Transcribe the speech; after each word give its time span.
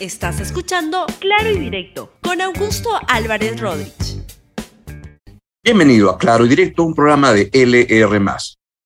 Estás 0.00 0.38
escuchando 0.38 1.06
Claro 1.18 1.50
y 1.50 1.58
Directo 1.58 2.12
con 2.22 2.40
Augusto 2.40 2.88
Álvarez 3.08 3.58
Rodríguez. 3.58 4.22
Bienvenido 5.64 6.10
a 6.10 6.16
Claro 6.16 6.46
y 6.46 6.48
Directo, 6.48 6.84
un 6.84 6.94
programa 6.94 7.32
de 7.32 7.50
LR. 7.52 8.20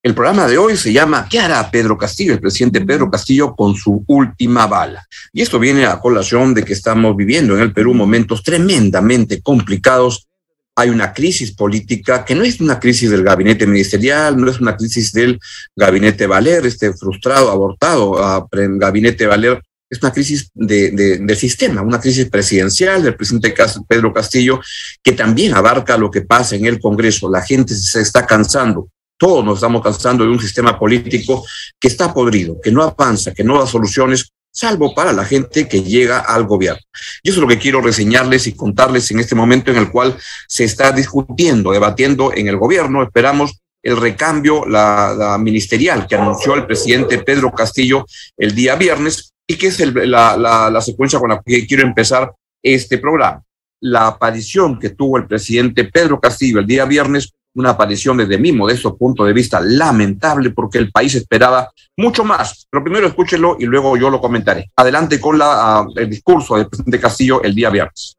El 0.03 0.15
programa 0.15 0.47
de 0.49 0.57
hoy 0.57 0.75
se 0.75 0.91
llama 0.91 1.27
¿Qué 1.31 1.39
hará 1.39 1.71
Pedro 1.71 1.99
Castillo, 1.99 2.33
el 2.33 2.41
presidente 2.41 2.81
Pedro 2.81 3.11
Castillo, 3.11 3.55
con 3.55 3.75
su 3.75 4.03
última 4.07 4.67
bala? 4.67 5.07
Y 5.35 5.43
esto 5.43 5.59
viene 5.59 5.85
a 5.85 6.01
colación 6.01 6.55
de 6.55 6.65
que 6.65 6.73
estamos 6.73 7.15
viviendo 7.15 7.55
en 7.57 7.61
el 7.61 7.75
Perú 7.75 7.93
momentos 7.93 8.43
tremendamente 8.43 9.43
complicados. 9.43 10.27
Hay 10.75 10.89
una 10.89 11.13
crisis 11.13 11.55
política 11.55 12.25
que 12.25 12.35
no 12.35 12.43
es 12.43 12.59
una 12.59 12.81
crisis 12.81 13.11
del 13.11 13.23
gabinete 13.23 13.67
ministerial, 13.67 14.39
no 14.39 14.51
es 14.51 14.61
una 14.61 14.79
crisis 14.79 15.13
del 15.13 15.39
gabinete 15.77 16.27
Valer, 16.27 16.65
este 16.65 16.95
frustrado, 16.95 17.51
abortado 17.51 18.25
a 18.25 18.49
gabinete 18.51 19.27
Valer, 19.27 19.61
es 19.93 20.03
una 20.03 20.11
crisis 20.11 20.49
de, 20.55 20.91
de, 20.91 21.37
sistema, 21.37 21.83
una 21.83 22.01
crisis 22.01 22.31
presidencial 22.31 23.03
del 23.03 23.15
presidente 23.15 23.55
Pedro 23.87 24.11
Castillo, 24.11 24.59
que 25.03 25.13
también 25.13 25.53
abarca 25.53 25.99
lo 25.99 26.11
que 26.11 26.23
pasa 26.23 26.57
en 26.57 26.65
el 26.65 26.81
Congreso. 26.81 27.31
La 27.31 27.43
gente 27.43 27.75
se 27.75 28.01
está 28.01 28.25
cansando 28.27 28.89
todos 29.19 29.45
nos 29.45 29.59
estamos 29.59 29.83
cansando 29.83 30.25
de 30.25 30.31
un 30.31 30.41
sistema 30.41 30.77
político 30.77 31.47
que 31.79 31.87
está 31.87 32.13
podrido, 32.13 32.61
que 32.61 32.73
no 32.73 32.83
avanza, 32.83 33.33
que 33.33 33.45
no 33.45 33.57
da 33.57 33.69
soluciones, 33.69 34.33
salvo 34.51 34.97
para 34.97 35.13
la 35.13 35.25
gente 35.25 35.69
que 35.69 35.85
llega 35.85 36.19
al 36.19 36.45
gobierno. 36.45 36.81
Y 37.23 37.31
eso 37.31 37.39
es 37.39 37.43
lo 37.43 37.47
que 37.47 37.61
quiero 37.61 37.81
reseñarles 37.81 38.49
y 38.49 38.57
contarles 38.57 39.13
en 39.13 39.21
este 39.21 39.37
momento 39.37 39.71
en 39.71 39.77
el 39.77 39.93
cual 39.93 40.17
se 40.49 40.65
está 40.65 40.91
discutiendo, 40.91 41.71
debatiendo 41.71 42.33
en 42.35 42.49
el 42.49 42.57
gobierno. 42.57 43.05
Esperamos 43.05 43.61
el 43.81 43.97
recambio 43.97 44.67
la, 44.67 45.39
ministerial 45.41 46.09
que 46.09 46.17
anunció 46.17 46.55
el 46.55 46.67
presidente 46.67 47.19
Pedro 47.19 47.53
Castillo 47.53 48.05
el 48.37 48.57
día 48.57 48.75
viernes 48.75 49.32
y 49.47 49.57
que 49.57 49.69
es 49.69 49.81
la, 49.95 50.37
la 50.37 50.81
secuencia 50.81 51.19
con 51.19 51.31
la 51.31 51.43
que 51.45 51.67
quiero 51.67 51.83
empezar 51.83 52.33
este 52.63 52.99
programa. 52.99 53.43
La 53.81 54.07
aparición 54.07 54.79
que 54.79 54.91
tuvo 54.91 55.19
el 55.19 55.27
presidente 55.27 55.85
Pedro 55.85 56.21
Castillo 56.21 56.61
el 56.61 56.67
día 56.67 56.85
viernes 56.85 57.35
una 57.55 57.71
aparición 57.71 58.17
desde 58.17 58.39
mi 58.39 58.53
modesto 58.53 58.97
punto 58.97 59.25
de 59.25 59.33
vista 59.33 59.61
lamentable 59.61 60.51
porque 60.51 60.79
el 60.79 60.91
país 60.91 61.15
esperaba 61.15 61.71
mucho 61.97 62.25
más. 62.25 62.67
Pero 62.71 62.83
primero 62.83 63.07
escúchenlo 63.07 63.57
y 63.59 63.67
luego 63.67 63.97
yo 63.97 64.11
lo 64.11 64.21
comentaré. 64.21 64.71
Adelante 64.77 65.21
con 65.21 65.39
la, 65.39 65.47
ah, 65.81 65.87
el 65.97 66.09
discurso 66.09 66.57
del 66.57 66.69
presidente 66.69 67.01
Castillo 67.01 67.43
el 67.43 67.55
día 67.55 67.71
viernes. 67.71 68.17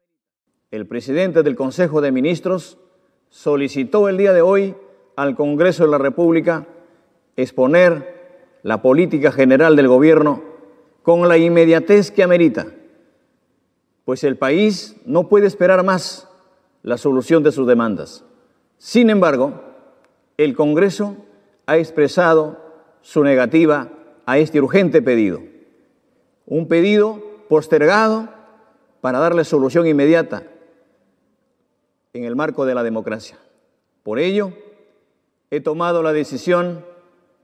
El 0.70 0.86
presidente 0.86 1.42
del 1.42 1.56
Consejo 1.56 2.00
de 2.00 2.12
Ministros 2.12 2.78
solicitó 3.28 4.08
el 4.08 4.16
día 4.16 4.32
de 4.32 4.42
hoy 4.42 4.76
al 5.16 5.34
Congreso 5.34 5.84
de 5.84 5.90
la 5.90 5.98
República 5.98 6.66
exponer 7.36 8.60
la 8.62 8.82
política 8.82 9.32
general 9.32 9.76
del 9.76 9.88
gobierno 9.88 10.53
con 11.04 11.28
la 11.28 11.36
inmediatez 11.36 12.10
que 12.10 12.22
amerita, 12.22 12.66
pues 14.06 14.24
el 14.24 14.38
país 14.38 14.96
no 15.04 15.28
puede 15.28 15.46
esperar 15.46 15.84
más 15.84 16.26
la 16.82 16.96
solución 16.96 17.42
de 17.42 17.52
sus 17.52 17.66
demandas. 17.66 18.24
Sin 18.78 19.10
embargo, 19.10 19.60
el 20.38 20.56
Congreso 20.56 21.16
ha 21.66 21.76
expresado 21.76 22.58
su 23.02 23.22
negativa 23.22 23.90
a 24.24 24.38
este 24.38 24.58
urgente 24.62 25.02
pedido, 25.02 25.42
un 26.46 26.68
pedido 26.68 27.22
postergado 27.50 28.30
para 29.02 29.18
darle 29.18 29.44
solución 29.44 29.86
inmediata 29.86 30.44
en 32.14 32.24
el 32.24 32.34
marco 32.34 32.64
de 32.64 32.74
la 32.74 32.82
democracia. 32.82 33.38
Por 34.02 34.18
ello, 34.18 34.54
he 35.50 35.60
tomado 35.60 36.02
la 36.02 36.14
decisión 36.14 36.82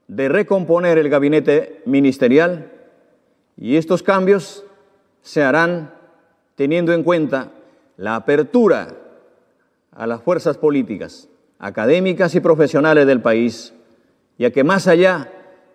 de 0.09 0.31
recomponer 0.31 0.97
el 0.97 1.11
gabinete 1.11 1.83
ministerial 1.85 2.80
y 3.57 3.77
estos 3.77 4.03
cambios 4.03 4.65
se 5.23 5.43
harán 5.43 5.93
teniendo 6.55 6.93
en 6.93 7.03
cuenta 7.03 7.51
la 7.97 8.17
apertura 8.17 8.97
a 9.93 10.07
las 10.07 10.23
fuerzas 10.23 10.57
políticas 10.57 11.29
académicas 11.59 12.35
y 12.35 12.41
profesionales 12.41 13.07
del 13.07 13.21
país, 13.21 13.75
ya 14.39 14.51
que 14.51 14.65
más 14.65 14.89
allá 14.89 15.31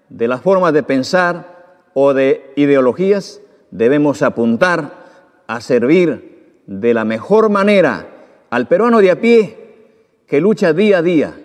de 0.10 0.28
las 0.28 0.42
formas 0.42 0.74
de 0.74 0.84
pensar 0.84 1.84
o 1.94 2.14
de 2.14 2.52
ideologías, 2.56 3.42
debemos 3.72 4.22
apuntar 4.22 5.06
a 5.48 5.62
servir 5.62 6.62
de 6.66 6.94
la 6.94 7.06
mejor 7.06 7.50
manera 7.50 8.08
al 8.50 8.68
peruano 8.68 9.00
de 9.00 9.12
a 9.12 9.22
pie 9.22 9.58
que 10.28 10.42
lucha 10.42 10.74
día 10.74 11.00
a 11.00 11.02
día 11.04 11.40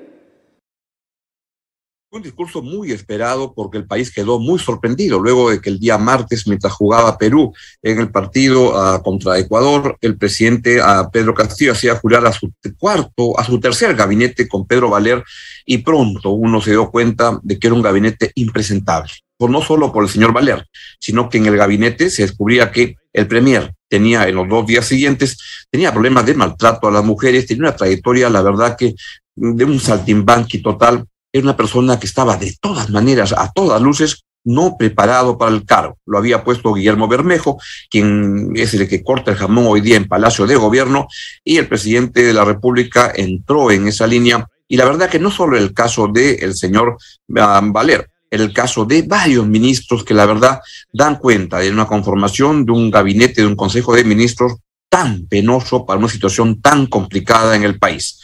un 2.13 2.23
discurso 2.23 2.61
muy 2.61 2.91
esperado 2.91 3.55
porque 3.55 3.79
el 3.79 3.87
país 3.87 4.11
quedó 4.11 4.41
muy 4.41 4.59
sorprendido 4.59 5.21
luego 5.21 5.51
de 5.51 5.61
que 5.61 5.71
el 5.71 5.79
día 5.79 5.97
martes, 5.97 6.45
mientras 6.45 6.73
jugaba 6.73 7.17
Perú 7.17 7.55
en 7.83 8.01
el 8.01 8.11
partido 8.11 8.77
ah, 8.77 9.01
contra 9.01 9.39
Ecuador, 9.39 9.97
el 10.01 10.17
presidente 10.17 10.81
uh, 10.81 11.09
Pedro 11.13 11.35
Castillo 11.35 11.71
hacía 11.71 11.95
jurar 11.95 12.27
a 12.27 12.33
su 12.33 12.53
cuarto, 12.77 13.39
a 13.39 13.45
su 13.45 13.61
tercer 13.61 13.95
gabinete 13.95 14.49
con 14.49 14.67
Pedro 14.67 14.91
Valer 14.91 15.23
y 15.65 15.79
pronto 15.79 16.31
uno 16.31 16.61
se 16.61 16.71
dio 16.71 16.91
cuenta 16.91 17.39
de 17.45 17.61
que 17.61 17.69
era 17.69 17.77
un 17.77 17.83
gabinete 17.83 18.33
impresentable. 18.35 19.13
No 19.39 19.63
solo 19.63 19.93
por 19.93 20.03
el 20.03 20.11
señor 20.11 20.33
Valer, 20.33 20.67
sino 20.99 21.29
que 21.29 21.39
en 21.39 21.47
el 21.47 21.57
gabinete 21.57 22.11
se 22.11 22.23
descubría 22.23 22.73
que 22.73 22.97
el 23.13 23.27
premier 23.27 23.73
tenía 23.89 24.29
en 24.29 24.35
los 24.35 24.49
dos 24.49 24.67
días 24.67 24.85
siguientes, 24.85 25.39
tenía 25.71 25.93
problemas 25.93 26.27
de 26.27 26.35
maltrato 26.35 26.89
a 26.89 26.91
las 26.91 27.05
mujeres, 27.05 27.47
tenía 27.47 27.69
una 27.69 27.77
trayectoria, 27.77 28.29
la 28.29 28.43
verdad 28.43 28.77
que 28.77 28.95
de 29.37 29.65
un 29.65 29.81
saltimbanqui 29.81 30.61
total, 30.61 31.07
era 31.33 31.45
una 31.45 31.57
persona 31.57 31.99
que 31.99 32.07
estaba 32.07 32.37
de 32.37 32.57
todas 32.61 32.91
maneras, 32.91 33.33
a 33.33 33.51
todas 33.53 33.81
luces, 33.81 34.25
no 34.45 34.77
preparado 34.79 35.37
para 35.39 35.53
el 35.53 35.65
cargo. 35.65 35.99
Lo 36.07 36.19
había 36.19 36.45
puesto 36.45 36.73
Guillermo 36.73 37.09
Bermejo, 37.09 37.61
quien 37.91 38.53
es 38.57 38.75
el 38.75 38.89
que 38.89 39.03
corta 39.03 39.31
el 39.31 39.37
jamón 39.37 39.67
hoy 39.69 39.81
día 39.81 39.97
en 39.97 40.09
Palacio 40.09 40.47
de 40.47 40.57
Gobierno, 40.57 41.09
y 41.45 41.59
el 41.59 41.69
presidente 41.69 42.23
de 42.23 42.33
la 42.33 42.45
República 42.45 43.13
entró 43.15 43.71
en 43.71 43.89
esa 43.89 44.07
línea. 44.07 44.47
Y 44.67 44.77
la 44.77 44.85
verdad 44.85 45.11
que 45.11 45.19
no 45.19 45.31
solo 45.31 45.57
el 45.57 45.75
caso 45.75 46.09
del 46.09 46.43
el 46.43 46.55
señor 46.55 46.97
um, 47.29 47.73
Valer, 47.73 48.09
el 48.31 48.53
caso 48.53 48.85
de 48.85 49.03
varios 49.03 49.47
ministros 49.47 50.05
que 50.05 50.15
la 50.15 50.25
verdad 50.25 50.61
dan 50.93 51.17
cuenta 51.17 51.59
de 51.59 51.71
una 51.71 51.87
conformación 51.87 52.65
de 52.65 52.73
un 52.73 52.91
gabinete, 52.91 53.43
de 53.43 53.47
un 53.47 53.57
consejo 53.57 53.95
de 53.95 54.05
ministros 54.05 54.55
tan 54.89 55.27
penoso 55.27 55.85
para 55.85 55.99
una 55.99 56.09
situación 56.09 56.61
tan 56.61 56.87
complicada 56.87 57.57
en 57.57 57.65
el 57.65 57.79
país. 57.79 58.21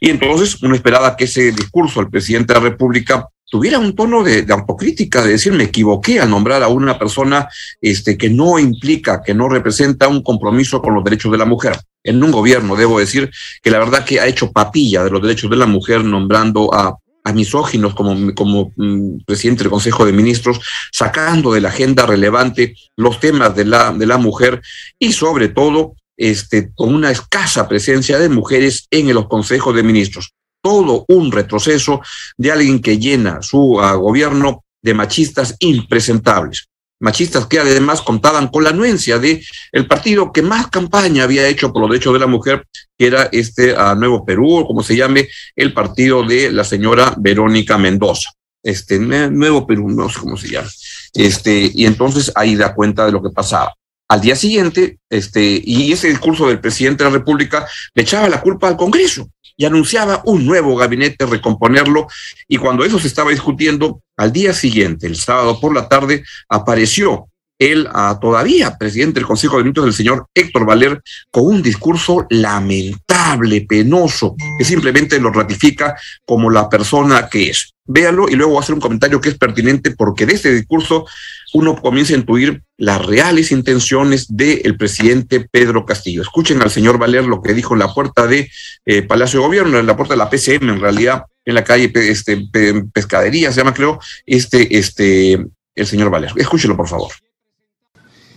Y 0.00 0.10
entonces 0.10 0.62
uno 0.62 0.74
esperaba 0.74 1.16
que 1.16 1.24
ese 1.24 1.52
discurso 1.52 2.00
del 2.00 2.10
presidente 2.10 2.52
de 2.52 2.60
la 2.60 2.68
República 2.68 3.28
tuviera 3.48 3.78
un 3.78 3.94
tono 3.94 4.22
de, 4.22 4.44
autocrítica, 4.50 5.22
de 5.22 5.32
decir, 5.32 5.52
me 5.52 5.64
equivoqué 5.64 6.20
al 6.20 6.30
nombrar 6.30 6.62
a 6.62 6.68
una 6.68 6.98
persona 6.98 7.48
este, 7.80 8.18
que 8.18 8.28
no 8.28 8.58
implica, 8.58 9.22
que 9.22 9.34
no 9.34 9.48
representa 9.48 10.08
un 10.08 10.22
compromiso 10.22 10.82
con 10.82 10.94
los 10.94 11.04
derechos 11.04 11.30
de 11.30 11.38
la 11.38 11.44
mujer. 11.44 11.78
En 12.02 12.22
un 12.22 12.32
gobierno, 12.32 12.76
debo 12.76 12.98
decir, 12.98 13.30
que 13.62 13.70
la 13.70 13.78
verdad 13.78 14.04
que 14.04 14.20
ha 14.20 14.26
hecho 14.26 14.50
papilla 14.50 15.04
de 15.04 15.10
los 15.10 15.22
derechos 15.22 15.50
de 15.50 15.56
la 15.56 15.66
mujer 15.66 16.04
nombrando 16.04 16.74
a, 16.74 16.96
a 17.24 17.32
misóginos 17.32 17.94
como, 17.94 18.34
como 18.34 18.72
mm, 18.76 19.24
presidente 19.24 19.62
del 19.62 19.70
Consejo 19.70 20.04
de 20.04 20.12
Ministros, 20.12 20.60
sacando 20.92 21.52
de 21.52 21.60
la 21.60 21.68
agenda 21.68 22.04
relevante 22.04 22.74
los 22.96 23.20
temas 23.20 23.54
de 23.54 23.64
la, 23.64 23.92
de 23.92 24.06
la 24.06 24.18
mujer 24.18 24.60
y 24.98 25.12
sobre 25.12 25.48
todo 25.48 25.94
este, 26.16 26.70
con 26.74 26.94
una 26.94 27.10
escasa 27.10 27.68
presencia 27.68 28.18
de 28.18 28.28
mujeres 28.28 28.86
en 28.90 29.12
los 29.12 29.28
consejos 29.28 29.74
de 29.74 29.82
ministros. 29.82 30.32
Todo 30.62 31.04
un 31.08 31.30
retroceso 31.30 32.00
de 32.36 32.50
alguien 32.50 32.80
que 32.80 32.98
llena 32.98 33.42
su 33.42 33.80
ah, 33.80 33.94
gobierno 33.94 34.64
de 34.82 34.94
machistas 34.94 35.54
impresentables. 35.60 36.68
Machistas 36.98 37.46
que 37.46 37.58
además 37.58 38.00
contaban 38.00 38.48
con 38.48 38.64
la 38.64 38.70
anuencia 38.70 39.18
de 39.18 39.44
el 39.70 39.86
partido 39.86 40.32
que 40.32 40.40
más 40.40 40.68
campaña 40.68 41.24
había 41.24 41.46
hecho 41.46 41.72
por 41.72 41.82
los 41.82 41.90
derechos 41.90 42.14
de 42.14 42.20
la 42.20 42.26
mujer, 42.26 42.66
que 42.98 43.06
era 43.06 43.28
este 43.32 43.74
ah, 43.76 43.94
Nuevo 43.94 44.24
Perú, 44.24 44.60
o 44.60 44.66
como 44.66 44.82
se 44.82 44.96
llame, 44.96 45.28
el 45.54 45.74
partido 45.74 46.22
de 46.22 46.50
la 46.50 46.64
señora 46.64 47.14
Verónica 47.18 47.76
Mendoza. 47.76 48.30
Este 48.62 48.98
Nuevo 48.98 49.66
Perú, 49.66 49.90
no 49.90 50.08
sé 50.08 50.18
cómo 50.18 50.36
se 50.36 50.48
llama. 50.48 50.68
Este, 51.14 51.70
y 51.72 51.86
entonces 51.86 52.32
ahí 52.34 52.56
da 52.56 52.74
cuenta 52.74 53.06
de 53.06 53.12
lo 53.12 53.22
que 53.22 53.30
pasaba. 53.30 53.74
Al 54.08 54.20
día 54.20 54.36
siguiente, 54.36 54.98
este, 55.10 55.60
y 55.64 55.92
ese 55.92 56.08
discurso 56.08 56.46
del 56.46 56.60
presidente 56.60 57.02
de 57.02 57.10
la 57.10 57.16
República 57.16 57.66
le 57.94 58.02
echaba 58.02 58.28
la 58.28 58.40
culpa 58.40 58.68
al 58.68 58.76
Congreso 58.76 59.28
y 59.56 59.64
anunciaba 59.64 60.22
un 60.26 60.46
nuevo 60.46 60.76
gabinete, 60.76 61.26
recomponerlo, 61.26 62.06
y 62.46 62.58
cuando 62.58 62.84
eso 62.84 62.98
se 62.98 63.08
estaba 63.08 63.30
discutiendo, 63.30 64.02
al 64.16 64.32
día 64.32 64.52
siguiente, 64.52 65.06
el 65.06 65.16
sábado 65.16 65.58
por 65.60 65.74
la 65.74 65.88
tarde, 65.88 66.24
apareció 66.48 67.28
el 67.58 67.88
todavía 68.20 68.76
presidente 68.76 69.20
del 69.20 69.26
Consejo 69.26 69.56
de 69.56 69.62
Ministros, 69.62 69.86
el 69.86 69.94
señor 69.94 70.26
Héctor 70.34 70.66
Valer, 70.66 71.02
con 71.30 71.46
un 71.46 71.62
discurso 71.62 72.26
lamentable, 72.28 73.62
penoso, 73.62 74.36
que 74.58 74.64
simplemente 74.64 75.18
lo 75.18 75.32
ratifica 75.32 75.96
como 76.26 76.50
la 76.50 76.68
persona 76.68 77.28
que 77.28 77.50
es. 77.50 77.72
Véalo 77.86 78.28
y 78.28 78.34
luego 78.34 78.52
voy 78.52 78.58
a 78.58 78.62
hacer 78.62 78.74
un 78.74 78.80
comentario 78.80 79.20
que 79.20 79.30
es 79.30 79.38
pertinente 79.38 79.92
porque 79.92 80.26
de 80.26 80.34
este 80.34 80.52
discurso 80.52 81.06
uno 81.56 81.80
comienza 81.80 82.12
a 82.12 82.18
intuir 82.18 82.62
las 82.76 83.02
reales 83.06 83.50
intenciones 83.50 84.26
del 84.28 84.76
presidente 84.76 85.40
Pedro 85.40 85.86
Castillo. 85.86 86.20
Escuchen 86.20 86.60
al 86.60 86.70
señor 86.70 86.98
Valer 86.98 87.24
lo 87.24 87.40
que 87.40 87.54
dijo 87.54 87.72
en 87.72 87.78
la 87.78 87.94
puerta 87.94 88.26
de 88.26 88.50
eh, 88.84 89.00
Palacio 89.00 89.40
de 89.40 89.46
Gobierno, 89.46 89.78
en 89.78 89.86
la 89.86 89.96
puerta 89.96 90.12
de 90.12 90.18
la 90.18 90.28
PCM, 90.28 90.68
en 90.68 90.80
realidad, 90.80 91.22
en 91.46 91.54
la 91.54 91.64
calle 91.64 91.90
este, 91.94 92.46
Pescadería, 92.92 93.50
se 93.52 93.60
llama, 93.60 93.72
creo, 93.72 93.98
este, 94.26 94.76
este, 94.76 95.46
el 95.74 95.86
señor 95.86 96.10
Valer. 96.10 96.32
Escúchelo, 96.36 96.76
por 96.76 96.88
favor. 96.88 97.10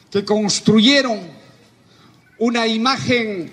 que 0.10 0.24
construyeron 0.24 1.20
una 2.38 2.68
imagen 2.68 3.52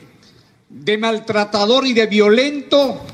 de 0.69 0.97
maltratador 0.97 1.89
y 1.89 1.93
de 1.93 2.07
violento 2.07 3.05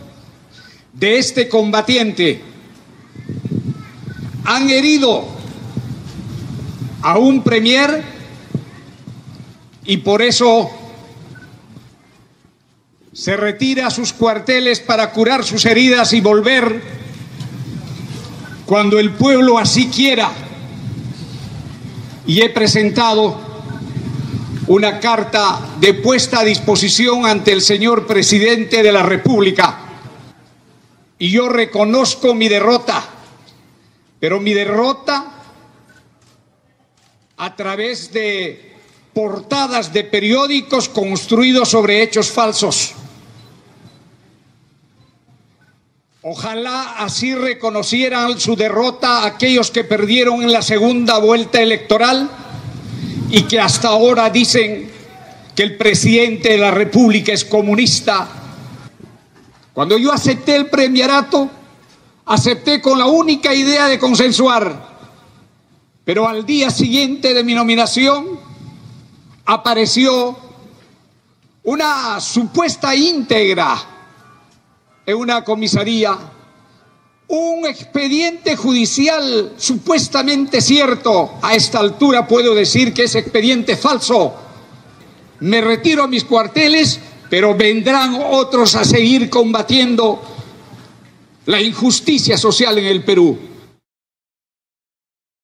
de 0.92 1.16
este 1.16 1.48
combatiente. 1.48 2.42
Han 4.44 4.68
herido 4.68 5.41
a 7.02 7.18
un 7.18 7.42
premier 7.42 8.02
y 9.84 9.96
por 9.98 10.22
eso 10.22 10.70
se 13.12 13.36
retira 13.36 13.88
a 13.88 13.90
sus 13.90 14.12
cuarteles 14.12 14.80
para 14.80 15.10
curar 15.10 15.44
sus 15.44 15.66
heridas 15.66 16.12
y 16.12 16.20
volver 16.20 16.80
cuando 18.64 18.98
el 18.98 19.10
pueblo 19.12 19.58
así 19.58 19.88
quiera. 19.88 20.30
Y 22.24 22.40
he 22.40 22.48
presentado 22.50 23.38
una 24.68 25.00
carta 25.00 25.60
de 25.80 25.94
puesta 25.94 26.40
a 26.40 26.44
disposición 26.44 27.26
ante 27.26 27.52
el 27.52 27.60
señor 27.60 28.06
presidente 28.06 28.82
de 28.82 28.92
la 28.92 29.02
República. 29.02 29.80
Y 31.18 31.30
yo 31.30 31.48
reconozco 31.48 32.34
mi 32.34 32.48
derrota, 32.48 33.04
pero 34.20 34.40
mi 34.40 34.54
derrota 34.54 35.41
a 37.42 37.56
través 37.56 38.12
de 38.12 38.72
portadas 39.12 39.92
de 39.92 40.04
periódicos 40.04 40.88
construidos 40.88 41.70
sobre 41.70 42.00
hechos 42.00 42.30
falsos. 42.30 42.92
Ojalá 46.22 46.98
así 46.98 47.34
reconocieran 47.34 48.38
su 48.38 48.54
derrota 48.54 49.26
aquellos 49.26 49.72
que 49.72 49.82
perdieron 49.82 50.40
en 50.44 50.52
la 50.52 50.62
segunda 50.62 51.18
vuelta 51.18 51.60
electoral 51.60 52.30
y 53.28 53.42
que 53.42 53.58
hasta 53.58 53.88
ahora 53.88 54.30
dicen 54.30 54.88
que 55.56 55.64
el 55.64 55.76
presidente 55.76 56.50
de 56.50 56.58
la 56.58 56.70
República 56.70 57.32
es 57.32 57.44
comunista. 57.44 58.28
Cuando 59.72 59.98
yo 59.98 60.12
acepté 60.12 60.54
el 60.54 60.66
premierato, 60.66 61.50
acepté 62.24 62.80
con 62.80 63.00
la 63.00 63.06
única 63.06 63.52
idea 63.52 63.88
de 63.88 63.98
consensuar, 63.98 64.91
pero 66.04 66.26
al 66.26 66.44
día 66.44 66.70
siguiente 66.70 67.32
de 67.34 67.44
mi 67.44 67.54
nominación 67.54 68.38
apareció 69.44 70.36
una 71.64 72.20
supuesta 72.20 72.94
íntegra 72.94 73.80
en 75.06 75.16
una 75.16 75.44
comisaría 75.44 76.18
un 77.28 77.64
expediente 77.64 78.56
judicial 78.56 79.54
supuestamente 79.56 80.60
cierto. 80.60 81.32
A 81.40 81.54
esta 81.54 81.78
altura 81.78 82.26
puedo 82.28 82.54
decir 82.54 82.92
que 82.92 83.04
es 83.04 83.14
expediente 83.14 83.76
falso. 83.76 84.34
Me 85.40 85.62
retiro 85.62 86.02
a 86.02 86.08
mis 86.08 86.24
cuarteles, 86.24 87.00
pero 87.30 87.54
vendrán 87.54 88.20
otros 88.30 88.74
a 88.74 88.84
seguir 88.84 89.30
combatiendo 89.30 90.22
la 91.46 91.60
injusticia 91.62 92.36
social 92.36 92.76
en 92.76 92.84
el 92.84 93.02
Perú. 93.02 93.38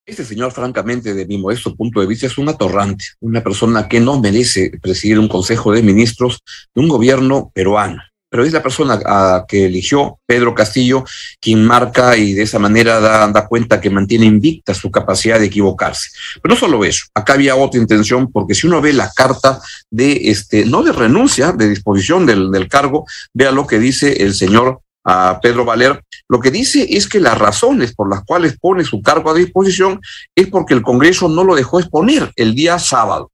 Este 0.08 0.25
señor, 0.25 0.52
francamente, 0.52 1.12
de 1.12 1.26
mi 1.26 1.37
modesto 1.37 1.76
punto 1.76 2.00
de 2.00 2.06
vista, 2.06 2.25
es 2.25 2.38
un 2.38 2.49
atorrante, 2.49 3.05
una 3.20 3.43
persona 3.43 3.88
que 3.88 4.00
no 4.00 4.19
merece 4.19 4.72
presidir 4.81 5.19
un 5.19 5.28
consejo 5.28 5.70
de 5.70 5.82
ministros 5.82 6.43
de 6.75 6.81
un 6.81 6.88
gobierno 6.88 7.52
peruano 7.55 8.00
pero 8.31 8.44
es 8.44 8.52
la 8.52 8.62
persona 8.62 9.00
a 9.06 9.46
que 9.49 9.66
eligió 9.66 10.19
Pedro 10.26 10.55
Castillo 10.55 11.05
quien 11.40 11.64
marca 11.64 12.14
y 12.16 12.34
de 12.34 12.43
esa 12.43 12.58
manera 12.58 13.00
da, 13.00 13.46
cuenta 13.49 13.81
que 13.81 13.88
mantiene 13.88 14.26
invicta 14.26 14.75
su 14.75 14.90
capacidad 14.90 15.38
de 15.38 15.46
equivocarse. 15.46 16.10
Pero 16.43 16.55
no 16.55 16.60
solo 16.60 16.84
eso, 16.84 17.06
acá 17.14 17.32
había 17.32 17.56
otra 17.56 17.81
intención, 17.81 18.31
porque 18.31 18.55
si 18.55 18.66
uno 18.66 18.82
ve 18.82 18.93
la 18.93 19.10
carta 19.14 19.60
de, 19.90 20.28
este, 20.31 20.66
no 20.66 20.82
de 20.82 20.93
renuncia, 20.93 21.52
de 21.52 21.70
disposición 21.70 22.26
del, 22.26 22.50
del 22.50 22.69
cargo, 22.69 23.06
vea 23.32 23.50
lo 23.50 23.66
que 23.66 23.78
dice 23.78 24.22
el 24.22 24.34
señor 24.34 24.82
a 25.10 25.40
Pedro 25.40 25.64
Valer, 25.64 26.05
lo 26.28 26.38
que 26.38 26.50
dice 26.50 26.87
es 26.90 27.08
que 27.08 27.19
las 27.19 27.38
razones 27.38 27.94
por 27.94 28.10
las 28.10 28.25
cuales 28.25 28.58
pone 28.60 28.84
su 28.84 29.00
cargo 29.00 29.31
a 29.31 29.34
disposición 29.34 30.02
es 30.34 30.49
porque 30.49 30.75
el 30.75 30.82
Congreso 30.82 31.31
no 31.31 31.44
lo 31.44 31.55
dejó 31.55 31.81
exponer 31.81 32.31
el 32.37 32.55
día 32.55 32.78
sábado. 32.78 33.32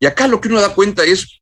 Y 0.00 0.06
acá 0.06 0.26
lo 0.26 0.40
que 0.40 0.48
uno 0.48 0.60
da 0.60 0.74
cuenta 0.74 1.04
es 1.04 1.40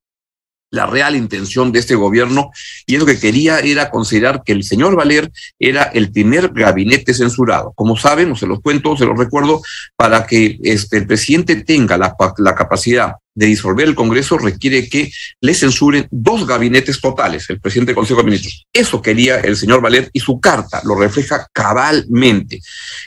la 0.70 0.84
real 0.84 1.16
intención 1.16 1.72
de 1.72 1.78
este 1.78 1.94
gobierno 1.94 2.50
y 2.86 2.94
es 2.94 3.00
lo 3.00 3.06
que 3.06 3.19
quería 3.19 3.60
era 3.60 3.90
considerar 3.90 4.42
que 4.44 4.52
el 4.52 4.62
señor 4.62 4.94
Valer 4.94 5.32
era 5.58 5.84
el 5.84 6.12
primer 6.12 6.50
gabinete 6.52 7.14
censurado. 7.14 7.72
Como 7.74 7.96
saben, 7.96 8.36
se 8.36 8.46
los 8.46 8.60
cuento, 8.60 8.94
se 8.96 9.06
los 9.06 9.19
recuerdo, 9.19 9.62
para 9.96 10.26
que 10.26 10.58
este, 10.62 10.98
el 10.98 11.06
presidente 11.06 11.56
tenga 11.64 11.96
la, 11.96 12.14
la 12.36 12.54
capacidad 12.54 13.14
de 13.34 13.46
disolver 13.46 13.88
el 13.88 13.94
Congreso 13.94 14.38
requiere 14.38 14.88
que 14.88 15.11
le 15.40 15.55
censuren 15.55 16.06
dos 16.11 16.46
gabinetes 16.46 17.00
totales, 17.00 17.49
el 17.49 17.61
presidente 17.61 17.90
del 17.90 17.96
Consejo 17.96 18.20
de 18.20 18.26
Ministros. 18.26 18.67
Eso 18.73 19.00
quería 19.00 19.40
el 19.40 19.56
señor 19.56 19.81
Valer 19.81 20.11
y 20.12 20.20
su 20.20 20.40
carta 20.40 20.81
lo 20.84 20.94
refleja 20.94 21.46
cabalmente. 21.52 22.61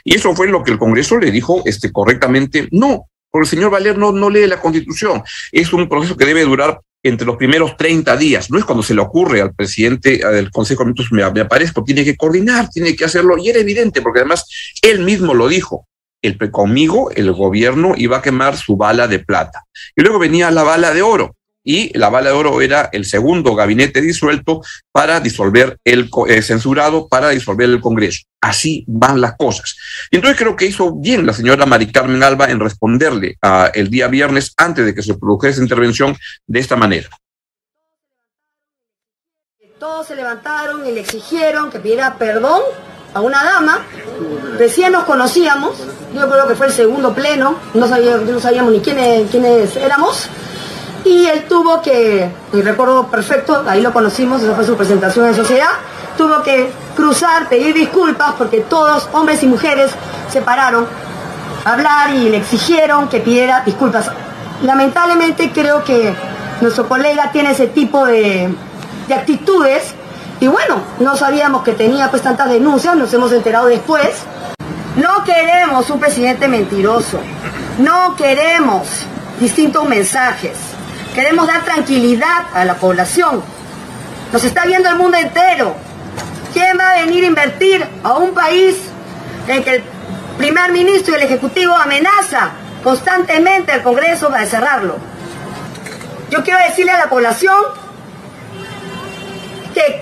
Y 0.03 0.15
eso 0.15 0.35
fue 0.35 0.47
lo 0.47 0.63
que 0.63 0.71
el 0.71 0.79
Congreso 0.79 1.17
le 1.17 1.31
dijo 1.31 1.61
este, 1.65 1.91
correctamente, 1.91 2.67
no, 2.71 3.05
porque 3.29 3.45
el 3.45 3.49
señor 3.49 3.71
Valer 3.71 3.97
no, 3.97 4.11
no 4.11 4.29
lee 4.29 4.47
la 4.47 4.61
Constitución. 4.61 5.23
Es 5.51 5.73
un 5.73 5.87
proceso 5.87 6.17
que 6.17 6.25
debe 6.25 6.43
durar 6.43 6.79
entre 7.03 7.27
los 7.27 7.37
primeros 7.37 7.77
30 7.77 8.17
días. 8.17 8.49
No 8.49 8.57
es 8.57 8.65
cuando 8.65 8.81
se 8.81 8.95
le 8.95 9.01
ocurre 9.01 9.41
al 9.41 9.53
presidente 9.53 10.17
del 10.17 10.49
Consejo 10.49 10.83
de 10.83 10.85
Ministros, 10.87 11.11
me, 11.11 11.31
me 11.31 11.41
aparezco, 11.41 11.83
tiene 11.83 12.03
que 12.03 12.15
coordinar, 12.15 12.69
tiene 12.69 12.95
que 12.95 13.05
hacerlo. 13.05 13.37
Y 13.37 13.49
era 13.49 13.59
evidente, 13.59 14.01
porque 14.01 14.19
además 14.19 14.45
él 14.81 15.01
mismo 15.01 15.33
lo 15.33 15.47
dijo. 15.47 15.87
El, 16.21 16.37
conmigo 16.51 17.11
el 17.11 17.31
gobierno 17.33 17.93
iba 17.97 18.17
a 18.17 18.21
quemar 18.21 18.57
su 18.57 18.77
bala 18.77 19.07
de 19.07 19.19
plata. 19.19 19.63
Y 19.95 20.01
luego 20.01 20.19
venía 20.19 20.51
la 20.51 20.63
bala 20.63 20.93
de 20.93 21.01
oro 21.01 21.35
y 21.65 21.97
la 21.97 22.09
bala 22.09 22.29
de 22.29 22.35
oro 22.35 22.61
era 22.61 22.89
el 22.93 23.05
segundo 23.05 23.55
gabinete 23.55 23.99
disuelto 23.99 24.61
para 24.91 25.19
disolver 25.19 25.79
el 25.83 26.09
eh, 26.27 26.41
censurado, 26.43 27.07
para 27.09 27.29
disolver 27.29 27.67
el 27.67 27.81
Congreso. 27.81 28.21
Así 28.39 28.85
van 28.87 29.19
las 29.19 29.35
cosas. 29.35 29.75
Y 30.11 30.17
entonces 30.17 30.39
creo 30.39 30.55
que 30.55 30.67
hizo 30.67 30.93
bien 30.93 31.25
la 31.25 31.33
señora 31.33 31.65
Mari 31.65 31.91
Carmen 31.91 32.21
Alba 32.21 32.45
en 32.51 32.59
responderle 32.59 33.37
el 33.73 33.89
día 33.89 34.07
viernes 34.07 34.53
antes 34.57 34.85
de 34.85 34.93
que 34.93 35.01
se 35.01 35.15
produjera 35.15 35.53
esa 35.53 35.63
intervención 35.63 36.15
de 36.45 36.59
esta 36.59 36.75
manera. 36.75 37.09
Todos 39.79 40.07
se 40.07 40.15
levantaron 40.15 40.85
y 40.85 40.91
le 40.91 41.01
exigieron 41.01 41.71
que 41.71 41.79
pidiera 41.79 42.17
perdón 42.17 42.61
a 43.15 43.21
una 43.21 43.43
dama. 43.43 43.79
Recién 44.59 44.91
nos 44.91 45.05
conocíamos, 45.05 45.77
yo 46.13 46.29
creo 46.29 46.47
que 46.47 46.55
fue 46.55 46.67
el 46.67 46.73
segundo 46.73 47.13
pleno, 47.13 47.55
no, 47.73 47.87
no 47.87 48.39
sabíamos 48.39 48.71
ni 48.71 48.79
quiénes, 48.79 49.31
quiénes 49.31 49.75
éramos 49.75 50.29
y 51.05 51.27
él 51.27 51.45
tuvo 51.47 51.81
que, 51.81 52.29
y 52.51 52.61
recuerdo 52.61 53.07
perfecto, 53.07 53.63
ahí 53.67 53.81
lo 53.81 53.93
conocimos, 53.93 54.41
esa 54.41 54.55
fue 54.55 54.65
su 54.65 54.75
presentación 54.75 55.27
en 55.27 55.35
sociedad, 55.35 55.69
tuvo 56.17 56.41
que 56.41 56.71
cruzar, 56.95 57.47
pedir 57.47 57.75
disculpas 57.75 58.33
porque 58.37 58.61
todos, 58.61 59.07
hombres 59.13 59.43
y 59.43 59.47
mujeres, 59.47 59.91
se 60.31 60.41
pararon 60.41 60.87
a 61.63 61.73
hablar 61.73 62.09
y 62.15 62.29
le 62.29 62.37
exigieron 62.37 63.07
que 63.07 63.19
pidiera 63.19 63.61
disculpas. 63.63 64.09
Lamentablemente 64.63 65.51
creo 65.53 65.83
que 65.83 66.15
nuestro 66.61 66.87
colega 66.87 67.31
tiene 67.31 67.51
ese 67.51 67.67
tipo 67.67 68.03
de, 68.05 68.49
de 69.07 69.13
actitudes 69.13 69.93
y 70.39 70.47
bueno, 70.47 70.81
no 70.99 71.15
sabíamos 71.15 71.63
que 71.63 71.73
tenía 71.73 72.09
pues 72.09 72.21
tantas 72.21 72.49
denuncias, 72.49 72.95
nos 72.95 73.13
hemos 73.13 73.31
enterado 73.31 73.67
después. 73.67 74.09
No 74.95 75.23
queremos 75.23 75.89
un 75.89 75.99
presidente 75.99 76.47
mentiroso, 76.47 77.19
no 77.79 78.15
queremos 78.15 78.87
distintos 79.39 79.87
mensajes. 79.87 80.57
Queremos 81.13 81.47
dar 81.47 81.63
tranquilidad 81.63 82.45
a 82.53 82.65
la 82.65 82.75
población. 82.75 83.41
Nos 84.33 84.43
está 84.43 84.65
viendo 84.65 84.89
el 84.89 84.95
mundo 84.97 85.17
entero. 85.17 85.75
¿Quién 86.53 86.77
va 86.77 86.91
a 86.91 86.95
venir 86.95 87.23
a 87.23 87.27
invertir 87.27 87.85
a 88.03 88.13
un 88.13 88.33
país 88.33 88.75
en 89.47 89.63
que 89.63 89.75
el 89.75 89.83
primer 90.37 90.71
ministro 90.71 91.13
y 91.13 91.17
el 91.17 91.23
ejecutivo 91.23 91.73
amenaza 91.73 92.51
constantemente 92.83 93.71
al 93.71 93.83
Congreso 93.83 94.29
para 94.29 94.45
cerrarlo? 94.45 94.97
Yo 96.29 96.43
quiero 96.43 96.59
decirle 96.59 96.91
a 96.91 96.99
la 96.99 97.09
población 97.09 97.55
que 99.75 100.01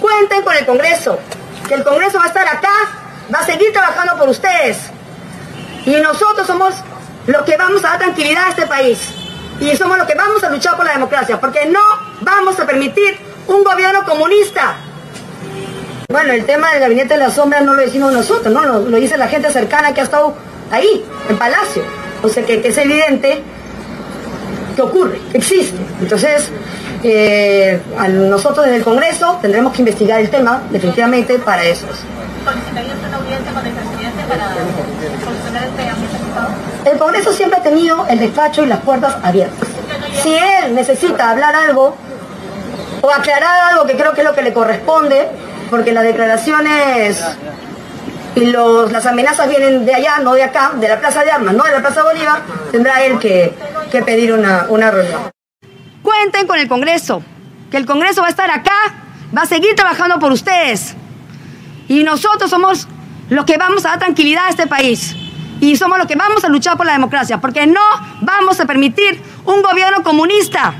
cuenten 0.00 0.42
con 0.42 0.56
el 0.56 0.64
Congreso, 0.64 1.18
que 1.66 1.74
el 1.74 1.84
Congreso 1.84 2.18
va 2.18 2.24
a 2.24 2.28
estar 2.28 2.48
acá, 2.48 2.72
va 3.32 3.40
a 3.40 3.44
seguir 3.44 3.72
trabajando 3.72 4.16
por 4.16 4.28
ustedes. 4.28 4.78
Y 5.84 5.96
nosotros 5.96 6.46
somos 6.46 6.74
los 7.26 7.42
que 7.42 7.56
vamos 7.56 7.84
a 7.84 7.88
dar 7.88 7.98
tranquilidad 7.98 8.46
a 8.46 8.50
este 8.50 8.66
país 8.66 8.98
y 9.60 9.76
somos 9.76 9.98
los 9.98 10.06
que 10.06 10.14
vamos 10.14 10.42
a 10.44 10.50
luchar 10.50 10.76
por 10.76 10.86
la 10.86 10.92
democracia, 10.92 11.40
porque 11.40 11.66
no 11.66 11.80
vamos 12.20 12.58
a 12.58 12.66
permitir 12.66 13.18
un 13.46 13.64
gobierno 13.64 14.04
comunista. 14.04 14.76
Bueno, 16.08 16.32
el 16.32 16.46
tema 16.46 16.70
del 16.72 16.80
gabinete 16.80 17.14
de 17.14 17.20
las 17.20 17.34
sombras 17.34 17.62
no 17.62 17.74
lo 17.74 17.82
decimos 17.82 18.12
nosotros, 18.12 18.52
¿no? 18.52 18.64
Lo, 18.64 18.96
dice 18.96 19.18
la 19.18 19.28
gente 19.28 19.52
cercana 19.52 19.92
que 19.92 20.00
ha 20.00 20.04
estado 20.04 20.34
ahí, 20.70 21.04
en 21.28 21.36
Palacio. 21.36 21.82
O 22.22 22.28
sea 22.28 22.44
que, 22.44 22.62
es 22.64 22.78
evidente 22.78 23.42
que 24.78 24.82
ocurre, 24.82 25.20
existe. 25.32 25.76
Entonces, 26.00 26.50
eh, 27.02 27.80
a 27.98 28.06
nosotros 28.06 28.64
desde 28.64 28.78
el 28.78 28.84
Congreso 28.84 29.38
tendremos 29.42 29.72
que 29.72 29.82
investigar 29.82 30.20
el 30.20 30.30
tema, 30.30 30.62
definitivamente, 30.70 31.36
para 31.40 31.64
eso. 31.64 31.86
¿Solicitaría 32.44 32.94
una 33.08 33.16
audiencia 33.16 33.52
con 33.52 33.66
el 33.66 33.72
presidente 33.72 34.22
para 34.28 34.54
solucionar 35.24 35.64
este 35.64 36.90
El 36.90 36.98
Congreso 36.98 37.32
siempre 37.32 37.58
ha 37.58 37.62
tenido 37.62 38.06
el 38.08 38.20
despacho 38.20 38.62
y 38.62 38.66
las 38.66 38.78
puertas 38.80 39.16
abiertas. 39.24 39.68
Si 40.22 40.32
él 40.32 40.74
necesita 40.76 41.30
hablar 41.30 41.56
algo 41.56 41.96
o 43.02 43.10
aclarar 43.10 43.72
algo 43.72 43.84
que 43.84 43.96
creo 43.96 44.12
que 44.12 44.20
es 44.20 44.26
lo 44.28 44.34
que 44.34 44.42
le 44.42 44.52
corresponde, 44.52 45.28
porque 45.70 45.92
las 45.92 46.04
declaraciones 46.04 47.20
y 48.36 48.46
los, 48.46 48.92
las 48.92 49.06
amenazas 49.06 49.48
vienen 49.48 49.84
de 49.84 49.94
allá, 49.94 50.20
no 50.20 50.34
de 50.34 50.44
acá, 50.44 50.70
de 50.76 50.88
la 50.88 51.00
Plaza 51.00 51.24
de 51.24 51.32
Armas, 51.32 51.54
no 51.54 51.64
de 51.64 51.72
la 51.72 51.80
Plaza 51.80 52.04
Bolívar, 52.04 52.42
tendrá 52.70 53.04
él 53.04 53.18
que, 53.18 53.52
que 53.88 54.02
pedir 54.02 54.32
una, 54.32 54.66
una 54.68 54.90
reunión. 54.90 55.30
Cuenten 56.02 56.46
con 56.46 56.58
el 56.58 56.68
Congreso, 56.68 57.22
que 57.70 57.76
el 57.76 57.86
Congreso 57.86 58.20
va 58.20 58.28
a 58.28 58.30
estar 58.30 58.50
acá, 58.50 58.94
va 59.36 59.42
a 59.42 59.46
seguir 59.46 59.74
trabajando 59.74 60.18
por 60.18 60.32
ustedes. 60.32 60.94
Y 61.88 62.04
nosotros 62.04 62.50
somos 62.50 62.86
los 63.30 63.44
que 63.44 63.56
vamos 63.56 63.84
a 63.84 63.90
dar 63.90 63.98
tranquilidad 63.98 64.46
a 64.46 64.50
este 64.50 64.66
país. 64.66 65.14
Y 65.60 65.76
somos 65.76 65.98
los 65.98 66.06
que 66.06 66.14
vamos 66.14 66.44
a 66.44 66.48
luchar 66.48 66.76
por 66.76 66.86
la 66.86 66.92
democracia, 66.92 67.40
porque 67.40 67.66
no 67.66 67.80
vamos 68.20 68.60
a 68.60 68.66
permitir 68.66 69.20
un 69.44 69.62
gobierno 69.62 70.02
comunista. 70.02 70.74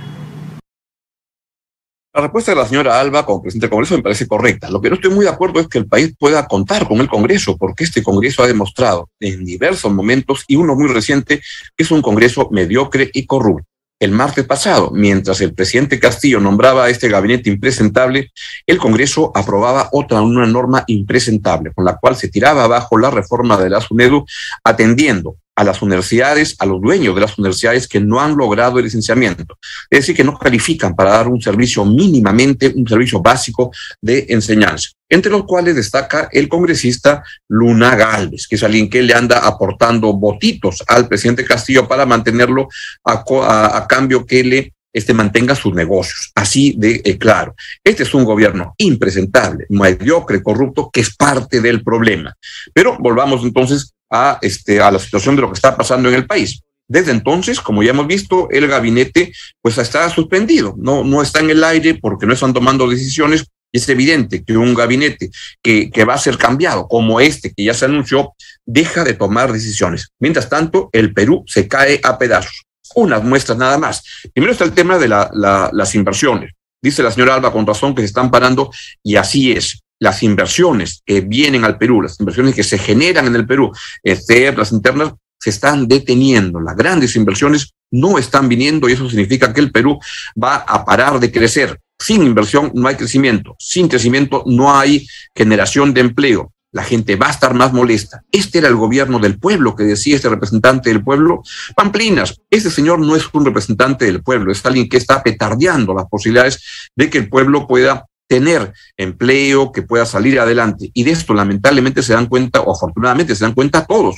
La 2.15 2.23
respuesta 2.23 2.53
de 2.53 2.57
la 2.57 2.67
señora 2.67 2.99
Alba 2.99 3.27
como 3.27 3.43
presidente 3.43 3.67
del 3.67 3.71
Congreso 3.71 3.97
me 3.97 4.03
parece 4.03 4.27
correcta. 4.27 4.71
Lo 4.71 4.81
que 4.81 4.89
no 4.89 4.95
estoy 4.95 5.11
muy 5.11 5.25
de 5.25 5.31
acuerdo 5.31 5.61
es 5.61 5.69
que 5.69 5.79
el 5.79 5.87
país 5.87 6.15
pueda 6.19 6.47
contar 6.47 6.89
con 6.89 7.01
el 7.01 7.09
Congreso, 7.09 7.57
porque 7.57 7.85
este 7.85 8.03
Congreso 8.03 8.43
ha 8.43 8.47
demostrado 8.47 9.11
en 9.21 9.45
diversos 9.45 9.93
momentos, 9.93 10.45
y 10.49 10.57
uno 10.57 10.75
muy 10.75 10.89
reciente, 10.89 11.43
que 11.77 11.83
es 11.85 11.91
un 11.91 12.01
Congreso 12.01 12.49
mediocre 12.51 13.11
y 13.13 13.27
corrupto 13.27 13.69
el 14.01 14.13
martes 14.13 14.45
pasado, 14.45 14.91
mientras 14.93 15.41
el 15.41 15.55
presidente 15.55 15.99
Castillo 15.99 16.39
nombraba 16.39 16.85
a 16.85 16.91
este 16.91 17.09
gabinete 17.09 17.51
impresentable, 17.51 18.31
el 18.67 18.79
Congreso 18.79 19.33
aprobaba 19.35 19.89
otra, 19.93 20.21
una 20.21 20.47
norma 20.47 20.85
impresentable, 20.87 21.73
con 21.75 21.85
la 21.85 21.97
cual 21.97 22.15
se 22.15 22.29
tiraba 22.29 22.65
abajo 22.65 22.97
la 22.97 23.11
reforma 23.11 23.57
de 23.59 23.71
la 23.71 23.81
SUNEDU, 23.81 24.25
atendiendo 24.63 25.37
a 25.59 25.65
las 25.65 25.83
universidades, 25.83 26.55
a 26.61 26.67
los 26.67 26.81
dueños 26.81 27.17
de 27.17 27.21
las 27.21 27.37
universidades 27.37 27.89
que 27.89 27.99
no 27.99 28.21
han 28.21 28.37
logrado 28.37 28.79
el 28.79 28.85
licenciamiento. 28.85 29.59
Es 29.91 30.01
decir, 30.01 30.15
que 30.15 30.23
no 30.23 30.39
califican 30.39 30.95
para 30.95 31.11
dar 31.11 31.27
un 31.27 31.43
servicio 31.43 31.85
mínimamente, 31.85 32.73
un 32.77 32.87
servicio 32.87 33.21
básico 33.21 33.73
de 34.01 34.27
enseñanza, 34.29 34.91
entre 35.09 35.33
los 35.33 35.43
cuales 35.47 35.75
destaca 35.75 36.29
el 36.31 36.49
congresista 36.49 37.25
Luna 37.49 37.97
Galvez, 37.97 38.47
que 38.47 38.55
es 38.55 38.63
alguien 38.63 38.89
que 38.89 39.03
le 39.03 39.15
anda 39.15 39.41
aportando 39.41 40.13
votitos 40.13 40.85
al 40.87 41.09
presidente 41.09 41.45
Castillo 41.45 41.89
para 41.89 42.07
mantenerlo 42.07 42.69
a, 43.05 43.85
cambio 43.89 44.25
que 44.25 44.45
le 44.45 44.75
este, 44.93 45.13
mantenga 45.13 45.57
sus 45.57 45.75
negocios. 45.75 46.31
Así 46.37 46.77
de 46.79 47.03
eh, 47.05 47.19
claro. 47.19 47.57
Este 47.83 48.05
es 48.05 48.15
un 48.15 48.23
gobierno 48.23 48.75
impresentable, 48.79 49.67
mediocre, 49.71 50.41
corrupto, 50.41 50.89
que 50.93 51.01
es 51.01 51.17
parte 51.17 51.61
del 51.61 51.83
problema. 51.83 52.33
Pero 52.73 52.97
volvamos 53.01 53.43
entonces 53.43 53.93
a, 54.11 54.39
este, 54.43 54.81
a 54.81 54.91
la 54.91 54.99
situación 54.99 55.37
de 55.37 55.43
lo 55.43 55.49
que 55.49 55.55
está 55.55 55.77
pasando 55.77 56.09
en 56.09 56.15
el 56.15 56.27
país. 56.27 56.63
Desde 56.87 57.11
entonces, 57.11 57.61
como 57.61 57.83
ya 57.83 57.91
hemos 57.91 58.07
visto, 58.07 58.49
el 58.51 58.67
gabinete 58.67 59.33
pues 59.61 59.77
está 59.77 60.09
suspendido, 60.09 60.75
no, 60.79 61.05
no 61.05 61.21
está 61.21 61.41
en 61.41 61.51
el 61.51 61.63
aire 61.63 61.95
porque 61.95 62.27
no 62.27 62.33
están 62.33 62.55
tomando 62.55 62.89
decisiones. 62.89 63.45
Es 63.71 63.87
evidente 63.91 64.43
que 64.43 64.57
un 64.57 64.75
gabinete 64.75 65.31
que, 65.63 65.91
que 65.91 66.05
va 66.07 66.15
a 66.15 66.19
ser 66.19 66.39
cambiado, 66.39 66.89
como 66.89 67.21
este 67.21 67.53
que 67.53 67.65
ya 67.65 67.75
se 67.75 67.85
anunció, 67.85 68.33
deja 68.65 69.05
de 69.05 69.13
tomar 69.13 69.53
decisiones. 69.53 70.09
Mientras 70.19 70.49
tanto, 70.49 70.89
el 70.93 71.13
Perú 71.13 71.45
se 71.47 71.69
cae 71.69 72.01
a 72.03 72.17
pedazos. 72.17 72.65
Unas 72.95 73.23
muestras 73.23 73.59
nada 73.59 73.77
más. 73.77 74.03
Primero 74.33 74.53
está 74.53 74.65
el 74.65 74.73
tema 74.73 74.97
de 74.97 75.09
la, 75.09 75.31
las 75.71 75.95
inversiones. 75.95 76.53
Dice 76.81 77.03
la 77.03 77.11
señora 77.11 77.35
Alba 77.35 77.53
con 77.53 77.67
razón 77.67 77.95
que 77.95 78.01
se 78.01 78.07
están 78.07 78.31
parando 78.31 78.71
y 79.03 79.17
así 79.17 79.53
es 79.53 79.83
las 80.01 80.23
inversiones 80.23 81.03
que 81.05 81.21
vienen 81.21 81.65
al 81.65 81.79
Perú, 81.79 82.03
las 82.03 82.19
inversiones 82.21 82.55
que 82.55 82.63
se 82.63 82.79
generan 82.79 83.27
en 83.27 83.35
el 83.35 83.47
Perú, 83.47 83.73
las 84.03 84.73
internas, 84.73 85.15
se 85.41 85.51
están 85.51 85.87
deteniendo. 85.87 86.61
Las 86.61 86.77
grandes 86.77 87.15
inversiones 87.17 87.73
no 87.91 88.19
están 88.19 88.49
viniendo 88.49 88.89
y 88.89 88.93
eso 88.93 89.09
significa 89.09 89.53
que 89.53 89.61
el 89.61 89.71
Perú 89.71 89.99
va 90.43 90.57
a 90.57 90.85
parar 90.85 91.21
de 91.21 91.31
crecer. 91.31 91.79
Sin 91.99 92.23
inversión 92.23 92.71
no 92.75 92.89
hay 92.89 92.97
crecimiento. 92.97 93.57
Sin 93.59 93.89
crecimiento 93.89 94.45
no 94.47 94.77
hay 94.77 95.07
generación 95.35 95.95
de 95.95 96.01
empleo. 96.03 96.53
La 96.71 96.85
gente 96.85 97.17
va 97.17 97.29
a 97.29 97.31
estar 97.31 97.55
más 97.55 97.73
molesta. 97.73 98.23
Este 98.31 98.59
era 98.59 98.69
el 98.69 98.77
gobierno 98.77 99.19
del 99.19 99.39
pueblo 99.39 99.75
que 99.75 99.85
decía 99.85 100.17
este 100.17 100.29
representante 100.29 100.91
del 100.91 101.03
pueblo. 101.03 101.43
Pamplinas, 101.75 102.37
este 102.51 102.71
señor 102.71 102.99
no 102.99 103.17
es 103.17 103.25
un 103.33 103.45
representante 103.45 104.05
del 104.05 104.23
pueblo, 104.23 104.53
es 104.53 104.65
alguien 104.67 104.89
que 104.89 104.99
está 104.99 105.23
petardeando 105.23 105.95
las 105.95 106.07
posibilidades 106.07 106.91
de 106.95 107.09
que 107.09 107.19
el 107.19 107.29
pueblo 107.31 107.67
pueda 107.67 108.05
tener 108.29 108.73
empleo, 108.97 109.73
que 109.73 109.83
pueda 109.83 110.07
salir 110.07 110.39
adelante. 110.39 110.91
Y 110.95 111.03
de 111.03 111.11
esto 111.11 111.35
lamentablemente 111.35 112.03
se 112.03 112.13
dan 112.13 112.27
cuenta, 112.27 112.61
o 112.61 112.73
afortunadamente 112.73 113.35
se 113.35 113.45
dan 113.45 113.55
cuenta 113.55 113.87
todos, 113.87 114.17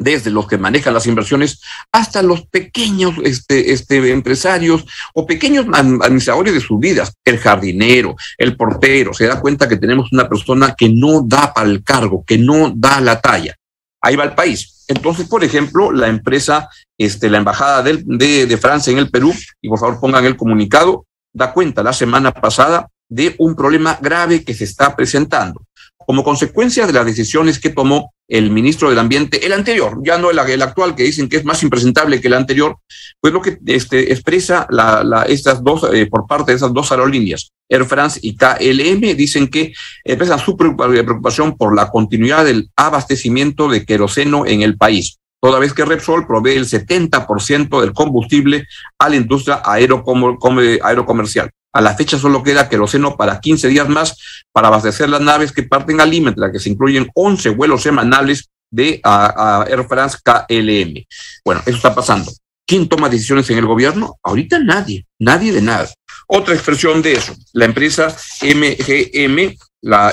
desde 0.00 0.30
los 0.30 0.48
que 0.48 0.56
manejan 0.56 0.94
las 0.94 1.06
inversiones 1.06 1.60
hasta 1.92 2.22
los 2.22 2.46
pequeños 2.46 3.14
este, 3.22 3.72
este, 3.72 4.10
empresarios 4.10 4.86
o 5.14 5.26
pequeños 5.26 5.66
administradores 5.70 6.54
de 6.54 6.60
sus 6.60 6.80
vidas, 6.80 7.12
el 7.24 7.38
jardinero, 7.38 8.16
el 8.38 8.56
portero, 8.56 9.12
se 9.12 9.26
da 9.26 9.40
cuenta 9.40 9.68
que 9.68 9.76
tenemos 9.76 10.10
una 10.10 10.26
persona 10.26 10.74
que 10.76 10.88
no 10.88 11.22
da 11.22 11.52
para 11.52 11.68
el 11.68 11.84
cargo, 11.84 12.24
que 12.26 12.38
no 12.38 12.72
da 12.74 13.00
la 13.00 13.20
talla. 13.20 13.54
Ahí 14.00 14.16
va 14.16 14.24
el 14.24 14.34
país. 14.34 14.86
Entonces, 14.88 15.28
por 15.28 15.44
ejemplo, 15.44 15.92
la 15.92 16.08
empresa, 16.08 16.70
este, 16.96 17.28
la 17.28 17.36
embajada 17.36 17.82
de, 17.82 18.46
de 18.46 18.56
Francia 18.56 18.90
en 18.90 18.98
el 18.98 19.10
Perú, 19.10 19.34
y 19.60 19.68
por 19.68 19.78
favor 19.78 20.00
pongan 20.00 20.24
el 20.24 20.36
comunicado, 20.36 21.04
da 21.32 21.52
cuenta 21.52 21.82
la 21.82 21.92
semana 21.92 22.32
pasada 22.32 22.88
de 23.10 23.34
un 23.38 23.54
problema 23.54 23.98
grave 24.00 24.44
que 24.44 24.54
se 24.54 24.64
está 24.64 24.96
presentando. 24.96 25.62
Como 25.98 26.24
consecuencia 26.24 26.86
de 26.86 26.92
las 26.92 27.04
decisiones 27.04 27.58
que 27.58 27.70
tomó 27.70 28.14
el 28.26 28.50
ministro 28.50 28.88
del 28.88 28.98
Ambiente, 28.98 29.44
el 29.44 29.52
anterior, 29.52 29.98
ya 30.02 30.16
no 30.16 30.30
el, 30.30 30.62
actual, 30.62 30.94
que 30.94 31.02
dicen 31.02 31.28
que 31.28 31.36
es 31.36 31.44
más 31.44 31.62
impresentable 31.62 32.20
que 32.20 32.28
el 32.28 32.34
anterior, 32.34 32.78
pues 33.20 33.34
lo 33.34 33.42
que 33.42 33.58
este, 33.66 34.12
expresa 34.12 34.66
la, 34.70 35.26
estas 35.28 35.62
dos, 35.62 35.86
eh, 35.92 36.06
por 36.06 36.26
parte 36.26 36.52
de 36.52 36.56
esas 36.56 36.72
dos 36.72 36.90
aerolíneas, 36.90 37.50
Air 37.68 37.84
France 37.84 38.18
y 38.22 38.36
KLM, 38.36 39.16
dicen 39.16 39.48
que 39.48 39.72
expresan 40.04 40.38
su 40.38 40.56
preocupación 40.56 41.56
por 41.56 41.76
la 41.76 41.90
continuidad 41.90 42.44
del 42.44 42.70
abastecimiento 42.76 43.68
de 43.68 43.84
queroseno 43.84 44.46
en 44.46 44.62
el 44.62 44.78
país 44.78 45.18
toda 45.40 45.58
vez 45.58 45.72
que 45.72 45.84
Repsol 45.84 46.26
provee 46.26 46.56
el 46.56 46.66
70% 46.66 47.80
del 47.80 47.92
combustible 47.92 48.66
a 48.98 49.08
la 49.08 49.16
industria 49.16 49.62
aerocomercial. 49.64 51.50
A 51.72 51.80
la 51.80 51.94
fecha 51.94 52.18
solo 52.18 52.42
queda 52.42 52.68
queroseno 52.68 53.16
para 53.16 53.40
15 53.40 53.68
días 53.68 53.88
más 53.88 54.16
para 54.52 54.68
abastecer 54.68 55.08
las 55.08 55.20
naves 55.20 55.52
que 55.52 55.62
parten 55.62 56.00
al 56.00 56.10
límite, 56.10 56.40
la 56.40 56.50
que 56.50 56.58
se 56.58 56.70
incluyen 56.70 57.08
11 57.14 57.50
vuelos 57.50 57.82
semanales 57.82 58.48
de 58.70 59.00
Air 59.04 59.86
France 59.88 60.18
KLM. 60.22 61.04
Bueno, 61.44 61.62
eso 61.66 61.76
está 61.76 61.94
pasando. 61.94 62.32
¿Quién 62.66 62.88
toma 62.88 63.08
decisiones 63.08 63.50
en 63.50 63.58
el 63.58 63.66
gobierno? 63.66 64.16
Ahorita 64.22 64.58
nadie, 64.58 65.06
nadie 65.18 65.52
de 65.52 65.62
nada. 65.62 65.88
Otra 66.26 66.54
expresión 66.54 67.02
de 67.02 67.14
eso, 67.14 67.34
la 67.52 67.64
empresa 67.64 68.16
MGM, 68.42 69.56
la 69.80 70.12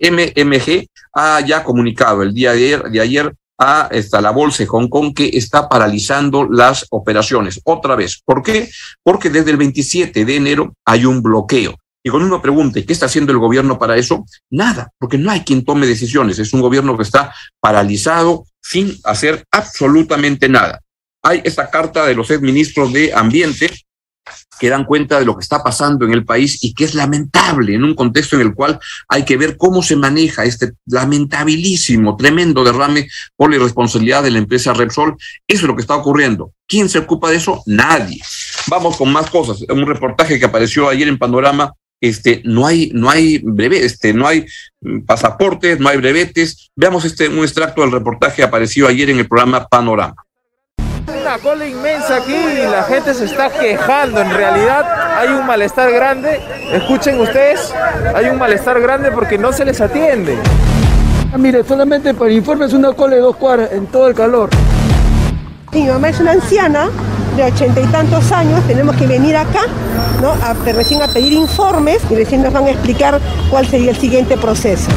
MMG, 0.00 0.86
ha 1.12 1.40
ya 1.40 1.64
comunicado 1.64 2.22
el 2.22 2.32
día 2.32 2.52
de 2.52 2.58
ayer, 2.58 2.82
de 2.84 3.00
ayer 3.00 3.34
a 3.58 3.88
esta, 3.90 4.20
la 4.20 4.30
bolsa 4.30 4.62
de 4.62 4.68
Hong 4.68 4.88
Kong 4.88 5.14
que 5.14 5.30
está 5.32 5.68
paralizando 5.68 6.44
las 6.44 6.86
operaciones 6.90 7.60
otra 7.64 7.96
vez. 7.96 8.20
¿Por 8.24 8.42
qué? 8.42 8.68
Porque 9.02 9.30
desde 9.30 9.50
el 9.50 9.56
27 9.56 10.24
de 10.24 10.36
enero 10.36 10.74
hay 10.84 11.04
un 11.04 11.22
bloqueo. 11.22 11.76
Y 12.02 12.10
cuando 12.10 12.28
uno 12.28 12.40
pregunta, 12.40 12.80
¿qué 12.82 12.92
está 12.92 13.06
haciendo 13.06 13.32
el 13.32 13.38
gobierno 13.38 13.78
para 13.78 13.96
eso? 13.96 14.24
Nada, 14.50 14.92
porque 14.98 15.18
no 15.18 15.30
hay 15.30 15.40
quien 15.40 15.64
tome 15.64 15.88
decisiones. 15.88 16.38
Es 16.38 16.52
un 16.52 16.60
gobierno 16.60 16.96
que 16.96 17.02
está 17.02 17.34
paralizado 17.60 18.44
sin 18.62 18.96
hacer 19.02 19.44
absolutamente 19.50 20.48
nada. 20.48 20.80
Hay 21.22 21.40
esta 21.42 21.68
carta 21.68 22.06
de 22.06 22.14
los 22.14 22.30
exministros 22.30 22.92
de 22.92 23.12
Ambiente 23.12 23.70
que 24.58 24.70
dan 24.70 24.84
cuenta 24.84 25.18
de 25.18 25.24
lo 25.24 25.36
que 25.36 25.42
está 25.42 25.62
pasando 25.62 26.04
en 26.04 26.12
el 26.12 26.24
país 26.24 26.62
y 26.62 26.74
que 26.74 26.84
es 26.84 26.94
lamentable 26.94 27.74
en 27.74 27.84
un 27.84 27.94
contexto 27.94 28.36
en 28.36 28.42
el 28.42 28.54
cual 28.54 28.78
hay 29.08 29.24
que 29.24 29.36
ver 29.36 29.56
cómo 29.56 29.82
se 29.82 29.96
maneja 29.96 30.44
este 30.44 30.72
lamentabilísimo, 30.86 32.16
tremendo 32.16 32.64
derrame 32.64 33.08
por 33.36 33.50
la 33.50 33.56
irresponsabilidad 33.56 34.22
de 34.22 34.30
la 34.30 34.38
empresa 34.38 34.72
Repsol. 34.72 35.16
Eso 35.46 35.60
es 35.60 35.62
lo 35.62 35.74
que 35.74 35.82
está 35.82 35.96
ocurriendo. 35.96 36.52
¿Quién 36.66 36.88
se 36.88 36.98
ocupa 36.98 37.30
de 37.30 37.36
eso? 37.36 37.62
Nadie. 37.66 38.20
Vamos 38.68 38.96
con 38.96 39.12
más 39.12 39.30
cosas. 39.30 39.62
Un 39.68 39.86
reportaje 39.86 40.38
que 40.38 40.46
apareció 40.46 40.88
ayer 40.88 41.08
en 41.08 41.18
Panorama 41.18 41.72
este, 42.00 42.42
no 42.44 42.66
hay, 42.66 42.90
no 42.92 43.08
hay 43.08 43.38
breve, 43.38 43.84
este, 43.84 44.12
no 44.12 44.26
hay 44.26 44.44
pasaportes, 45.06 45.80
no 45.80 45.88
hay 45.88 45.96
brevetes. 45.96 46.70
Veamos 46.76 47.04
este, 47.04 47.28
un 47.28 47.38
extracto 47.38 47.80
del 47.80 47.92
reportaje 47.92 48.42
apareció 48.42 48.86
ayer 48.86 49.10
en 49.10 49.18
el 49.18 49.28
programa 49.28 49.66
Panorama 49.66 50.25
una 51.08 51.38
cola 51.38 51.66
inmensa 51.66 52.16
aquí 52.16 52.34
y 52.34 52.62
la 52.66 52.82
gente 52.84 53.14
se 53.14 53.26
está 53.26 53.50
quejando. 53.50 54.20
En 54.20 54.30
realidad 54.30 54.84
hay 55.18 55.28
un 55.28 55.46
malestar 55.46 55.90
grande. 55.92 56.40
Escuchen 56.72 57.20
ustedes, 57.20 57.72
hay 58.14 58.26
un 58.26 58.38
malestar 58.38 58.80
grande 58.80 59.10
porque 59.12 59.38
no 59.38 59.52
se 59.52 59.64
les 59.64 59.80
atiende. 59.80 60.36
Ah, 61.32 61.38
mire, 61.38 61.64
solamente 61.64 62.14
para 62.14 62.30
informes 62.32 62.72
una 62.72 62.92
cola 62.92 63.16
de 63.16 63.20
dos 63.20 63.36
cuadras 63.36 63.72
en 63.72 63.86
todo 63.86 64.08
el 64.08 64.14
calor. 64.14 64.50
Mi 65.72 65.84
mamá 65.84 66.08
es 66.08 66.20
una 66.20 66.32
anciana 66.32 66.88
de 67.36 67.44
ochenta 67.44 67.80
y 67.80 67.86
tantos 67.86 68.32
años, 68.32 68.66
tenemos 68.66 68.96
que 68.96 69.06
venir 69.06 69.36
acá, 69.36 69.62
¿no? 70.22 70.30
A, 70.30 70.54
recién 70.72 71.02
a 71.02 71.08
pedir 71.08 71.34
informes 71.34 72.00
y 72.08 72.14
recién 72.14 72.42
nos 72.42 72.52
van 72.52 72.64
a 72.64 72.70
explicar 72.70 73.20
cuál 73.50 73.66
sería 73.66 73.90
el 73.90 73.96
siguiente 73.96 74.38
proceso. 74.38 74.88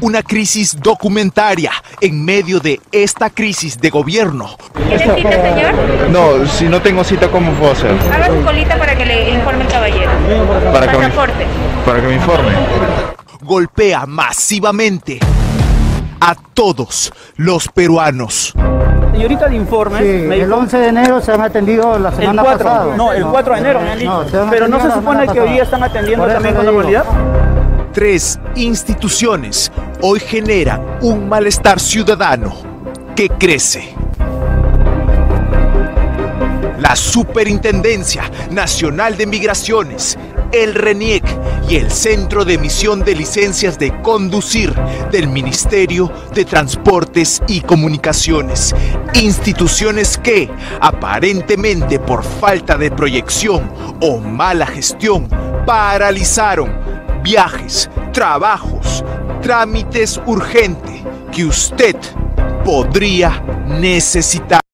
Una 0.00 0.22
crisis 0.22 0.76
documentaria 0.80 1.70
en 2.00 2.24
medio 2.24 2.60
de 2.60 2.80
esta 2.92 3.30
crisis 3.30 3.80
de 3.80 3.90
gobierno. 3.90 4.56
¿Tiene 4.74 4.98
cita, 4.98 5.30
señor? 5.30 5.74
No, 6.10 6.46
si 6.46 6.66
no 6.66 6.80
tengo 6.82 7.02
cita, 7.04 7.28
¿cómo 7.28 7.52
puedo 7.52 7.72
hacer? 7.72 7.92
Haga 8.12 8.26
su 8.26 8.44
colita 8.44 8.78
para 8.78 8.96
que 8.96 9.06
le 9.06 9.30
informe 9.30 9.64
el 9.64 9.70
caballero. 9.70 10.10
Para 10.72 10.90
que, 10.90 10.98
me, 10.98 11.04
Pasaporte. 11.04 11.46
para 11.84 12.00
que 12.00 12.06
me 12.06 12.14
informe. 12.14 12.52
Golpea 13.40 14.06
masivamente 14.06 15.18
a 16.20 16.34
todos 16.54 17.12
los 17.36 17.68
peruanos. 17.68 18.52
Señorita, 19.12 19.46
el 19.46 19.54
informe. 19.54 19.98
Sí, 20.00 20.26
me 20.26 20.40
el 20.40 20.52
11 20.52 20.76
de 20.78 20.88
enero 20.88 21.20
se 21.22 21.32
han 21.32 21.40
atendido 21.40 21.98
la 21.98 22.10
semana 22.10 22.42
el 22.42 22.48
4, 22.48 22.64
pasada. 22.64 22.96
No, 22.96 23.12
el 23.12 23.24
4 23.24 23.54
de 23.54 23.60
enero 23.60 23.80
me 23.80 23.90
han 23.92 23.98
dicho. 23.98 24.10
No, 24.10 24.28
se 24.28 24.38
han 24.38 24.50
Pero 24.50 24.68
no 24.68 24.80
se 24.80 24.90
supone 24.90 25.26
que 25.28 25.40
hoy 25.40 25.58
están 25.58 25.82
atendiendo 25.82 26.26
también 26.26 26.54
con 26.54 26.66
normalidad. 26.66 27.04
Tres 27.96 28.38
instituciones 28.56 29.72
hoy 30.02 30.20
generan 30.20 30.98
un 31.00 31.30
malestar 31.30 31.80
ciudadano 31.80 32.54
que 33.16 33.30
crece. 33.30 33.94
La 36.78 36.94
Superintendencia 36.94 38.30
Nacional 38.50 39.16
de 39.16 39.24
Migraciones, 39.24 40.18
el 40.52 40.74
RENIEC 40.74 41.24
y 41.70 41.76
el 41.76 41.90
Centro 41.90 42.44
de 42.44 42.52
Emisión 42.52 43.02
de 43.02 43.14
Licencias 43.14 43.78
de 43.78 44.02
Conducir 44.02 44.74
del 45.10 45.28
Ministerio 45.28 46.12
de 46.34 46.44
Transportes 46.44 47.42
y 47.48 47.62
Comunicaciones. 47.62 48.74
Instituciones 49.14 50.18
que, 50.18 50.50
aparentemente 50.82 51.98
por 51.98 52.24
falta 52.24 52.76
de 52.76 52.90
proyección 52.90 53.72
o 54.02 54.18
mala 54.18 54.66
gestión, 54.66 55.30
paralizaron 55.64 56.85
viajes, 57.26 57.90
trabajos, 58.12 59.04
trámites 59.42 60.20
urgentes 60.26 61.02
que 61.32 61.44
usted 61.44 61.96
podría 62.64 63.42
necesitar. 63.66 64.65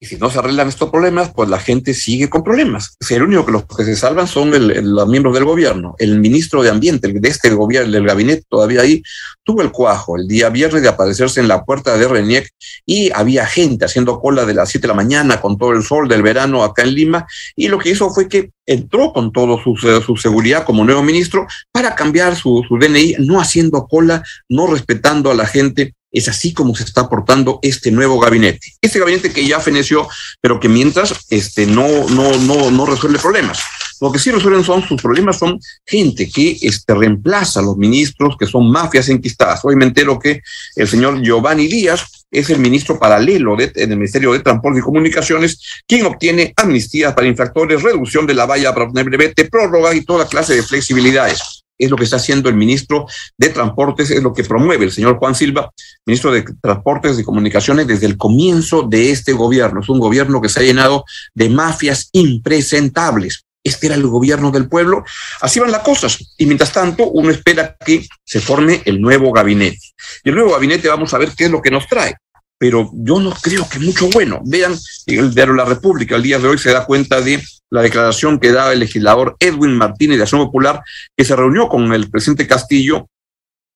Y 0.00 0.06
si 0.06 0.16
no 0.16 0.30
se 0.30 0.38
arreglan 0.38 0.68
estos 0.68 0.90
problemas, 0.90 1.32
pues 1.34 1.48
la 1.48 1.58
gente 1.58 1.92
sigue 1.92 2.30
con 2.30 2.44
problemas. 2.44 2.96
El 3.10 3.24
único 3.24 3.44
que 3.44 3.50
los 3.50 3.66
que 3.66 3.84
se 3.84 3.96
salvan 3.96 4.28
son 4.28 4.52
los 4.52 5.08
miembros 5.08 5.34
del 5.34 5.44
gobierno. 5.44 5.96
El 5.98 6.20
ministro 6.20 6.62
de 6.62 6.70
Ambiente 6.70 7.08
el 7.08 7.20
de 7.20 7.28
este 7.28 7.50
gobierno, 7.50 7.90
del 7.90 8.06
gabinete 8.06 8.44
todavía 8.48 8.82
ahí, 8.82 9.02
tuvo 9.42 9.60
el 9.60 9.72
cuajo 9.72 10.16
el 10.16 10.28
día 10.28 10.50
viernes 10.50 10.82
de 10.82 10.88
aparecerse 10.88 11.40
en 11.40 11.48
la 11.48 11.64
puerta 11.64 11.98
de 11.98 12.06
RENIEC 12.06 12.48
y 12.86 13.10
había 13.12 13.44
gente 13.44 13.86
haciendo 13.86 14.20
cola 14.20 14.44
de 14.44 14.54
las 14.54 14.68
7 14.68 14.82
de 14.82 14.88
la 14.88 14.94
mañana 14.94 15.40
con 15.40 15.58
todo 15.58 15.72
el 15.72 15.82
sol 15.82 16.06
del 16.06 16.22
verano 16.22 16.62
acá 16.62 16.82
en 16.82 16.94
Lima. 16.94 17.26
Y 17.56 17.66
lo 17.66 17.80
que 17.80 17.90
hizo 17.90 18.08
fue 18.10 18.28
que 18.28 18.50
entró 18.66 19.12
con 19.12 19.32
todo 19.32 19.58
su, 19.60 20.16
seguridad 20.16 20.64
como 20.64 20.84
nuevo 20.84 21.02
ministro 21.02 21.44
para 21.72 21.96
cambiar 21.96 22.36
su 22.36 22.62
DNI, 22.70 23.16
no 23.18 23.40
haciendo 23.40 23.88
cola, 23.88 24.22
no 24.48 24.68
respetando 24.68 25.32
a 25.32 25.34
la 25.34 25.46
gente. 25.46 25.94
Es 26.10 26.28
así 26.28 26.54
como 26.54 26.74
se 26.74 26.84
está 26.84 27.08
portando 27.08 27.58
este 27.62 27.90
nuevo 27.90 28.18
gabinete. 28.18 28.74
Este 28.80 28.98
gabinete 28.98 29.32
que 29.32 29.46
ya 29.46 29.60
feneció, 29.60 30.08
pero 30.40 30.58
que 30.58 30.68
mientras 30.68 31.14
este, 31.30 31.66
no, 31.66 32.08
no, 32.08 32.36
no, 32.38 32.70
no 32.70 32.86
resuelve 32.86 33.18
problemas. 33.18 33.60
Lo 34.00 34.12
que 34.12 34.18
sí 34.18 34.30
resuelven 34.30 34.64
son 34.64 34.82
sus 34.86 35.00
problemas, 35.02 35.38
son 35.38 35.58
gente 35.84 36.30
que 36.30 36.56
este, 36.62 36.94
reemplaza 36.94 37.60
a 37.60 37.62
los 37.62 37.76
ministros 37.76 38.36
que 38.38 38.46
son 38.46 38.70
mafias 38.70 39.08
enquistadas. 39.08 39.60
Hoy 39.64 39.76
me 39.76 39.84
entero 39.84 40.18
que 40.18 40.40
el 40.76 40.88
señor 40.88 41.20
Giovanni 41.22 41.66
Díaz 41.66 42.26
es 42.30 42.50
el 42.50 42.58
ministro 42.58 42.98
paralelo 42.98 43.56
de, 43.56 43.72
en 43.74 43.90
el 43.90 43.98
Ministerio 43.98 44.32
de 44.32 44.40
Transporte 44.40 44.80
y 44.80 44.82
Comunicaciones, 44.82 45.60
quien 45.86 46.06
obtiene 46.06 46.52
amnistías 46.56 47.14
para 47.14 47.26
infractores, 47.26 47.82
reducción 47.82 48.26
de 48.26 48.34
la 48.34 48.46
valla 48.46 48.72
para 48.72 48.86
obtener 48.86 49.06
brevete, 49.06 49.46
prórroga 49.46 49.94
y 49.94 50.04
toda 50.04 50.28
clase 50.28 50.54
de 50.54 50.62
flexibilidades 50.62 51.64
es 51.78 51.90
lo 51.90 51.96
que 51.96 52.04
está 52.04 52.16
haciendo 52.16 52.48
el 52.48 52.56
ministro 52.56 53.06
de 53.36 53.48
Transportes, 53.50 54.10
es 54.10 54.22
lo 54.22 54.32
que 54.32 54.44
promueve 54.44 54.84
el 54.84 54.92
señor 54.92 55.18
Juan 55.18 55.34
Silva, 55.34 55.70
ministro 56.04 56.32
de 56.32 56.44
Transportes 56.60 57.18
y 57.18 57.24
Comunicaciones, 57.24 57.86
desde 57.86 58.06
el 58.06 58.16
comienzo 58.16 58.82
de 58.82 59.10
este 59.10 59.32
gobierno. 59.32 59.80
Es 59.80 59.88
un 59.88 60.00
gobierno 60.00 60.40
que 60.40 60.48
se 60.48 60.60
ha 60.60 60.62
llenado 60.64 61.04
de 61.34 61.48
mafias 61.48 62.08
impresentables. 62.12 63.44
Este 63.62 63.86
era 63.86 63.96
el 63.96 64.06
gobierno 64.06 64.50
del 64.50 64.68
pueblo. 64.68 65.04
Así 65.40 65.60
van 65.60 65.72
las 65.72 65.82
cosas. 65.82 66.34
Y 66.38 66.46
mientras 66.46 66.72
tanto, 66.72 67.08
uno 67.08 67.30
espera 67.30 67.76
que 67.84 68.06
se 68.24 68.40
forme 68.40 68.82
el 68.84 69.00
nuevo 69.00 69.32
gabinete. 69.32 69.78
Y 70.24 70.30
el 70.30 70.36
nuevo 70.36 70.52
gabinete 70.52 70.88
vamos 70.88 71.12
a 71.12 71.18
ver 71.18 71.32
qué 71.36 71.44
es 71.44 71.50
lo 71.50 71.60
que 71.60 71.70
nos 71.70 71.86
trae. 71.86 72.14
Pero 72.58 72.90
yo 72.92 73.20
no 73.20 73.30
creo 73.30 73.68
que 73.68 73.78
mucho 73.78 74.08
bueno. 74.10 74.40
Vean, 74.44 74.76
el 75.06 75.34
diario 75.34 75.54
La 75.54 75.64
República 75.64 76.16
el 76.16 76.22
día 76.22 76.38
de 76.38 76.48
hoy 76.48 76.58
se 76.58 76.72
da 76.72 76.84
cuenta 76.84 77.20
de 77.20 77.42
la 77.70 77.82
declaración 77.82 78.38
que 78.38 78.52
da 78.52 78.72
el 78.72 78.80
legislador 78.80 79.36
Edwin 79.38 79.76
Martínez 79.76 80.16
de 80.16 80.22
Acción 80.24 80.44
Popular, 80.44 80.80
que 81.16 81.24
se 81.24 81.36
reunió 81.36 81.68
con 81.68 81.92
el 81.92 82.10
presidente 82.10 82.46
Castillo 82.46 83.08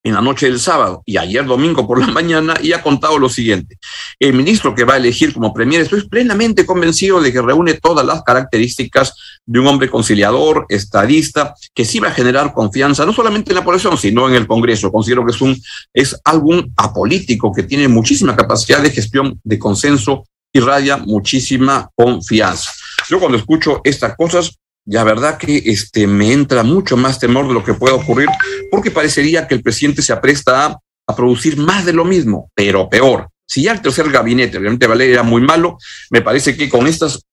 en 0.05 0.15
la 0.15 0.21
noche 0.21 0.47
del 0.47 0.59
sábado 0.59 1.03
y 1.07 1.17
ayer 1.17 1.45
domingo 1.45 1.87
por 1.87 2.01
la 2.01 2.07
mañana 2.13 2.55
y 2.63 2.73
ha 2.73 2.83
contado 2.83 3.19
lo 3.19 3.29
siguiente. 3.29 3.79
El 4.19 4.35
ministro 4.35 4.75
que 4.75 4.85
va 4.85 4.95
a 4.95 4.97
elegir 4.97 5.33
como 5.33 5.55
premier, 5.55 5.83
estoy 5.83 6.09
plenamente 6.09 6.67
convencido 6.67 7.21
de 7.21 7.33
que 7.33 7.43
reúne 7.43 7.75
todas 7.75 8.05
las 8.05 8.23
características 8.23 9.15
de 9.47 9.61
un 9.61 9.67
hombre 9.67 9.89
conciliador, 9.89 10.67
estadista, 10.69 11.55
que 11.75 11.85
sí 11.85 12.01
va 12.01 12.09
a 12.09 12.13
generar 12.13 12.53
confianza, 12.53 13.05
no 13.07 13.13
solamente 13.13 13.51
en 13.51 13.57
la 13.57 13.65
población, 13.65 13.97
sino 13.99 14.29
en 14.29 14.35
el 14.35 14.47
Congreso. 14.47 14.93
Considero 14.93 15.25
que 15.25 15.33
es 15.33 15.41
un, 15.41 15.61
es 15.93 16.21
algún 16.25 16.73
apolítico 16.77 17.53
que 17.53 17.63
tiene 17.63 17.89
muchísima 17.89 18.37
capacidad 18.37 18.81
de 18.81 18.91
gestión, 18.91 19.41
de 19.43 19.59
consenso 19.59 20.25
y 20.53 20.61
raya 20.61 20.99
muchísima 20.99 21.89
confianza. 21.95 22.71
Yo 23.09 23.19
cuando 23.19 23.39
escucho 23.39 23.81
estas 23.85 24.15
cosas, 24.17 24.59
ya 24.85 25.05
verdad 25.05 25.39
que 25.39 25.63
este, 25.67 26.07
me 26.07 26.33
entra 26.33 26.63
mucho 26.63 26.97
más 26.97 27.19
temor 27.19 27.47
de 27.49 27.55
lo 27.55 27.65
que 27.65 27.75
pueda 27.75 27.95
ocurrir, 27.95 28.29
porque 28.71 28.91
parecería 28.91 29.47
que 29.47 29.55
el 29.55 29.63
presidente 29.63 30.03
se 30.03 30.13
apresta 30.13 30.67
a, 30.67 30.79
producir 31.15 31.59
más 31.59 31.85
de 31.85 31.93
lo 31.93 32.07
mismo, 32.07 32.51
pero 32.55 32.89
peor. 32.89 33.29
Si 33.47 33.65
ya 33.65 33.73
el 33.73 33.83
tercer 33.83 34.11
gabinete, 34.11 34.59
realmente 34.59 34.87
Valer 34.87 35.11
era 35.11 35.23
muy 35.23 35.43
malo, 35.43 35.77
me 36.09 36.23
parece 36.23 36.57
que 36.57 36.71
con 36.71 36.87
estas 36.87 37.27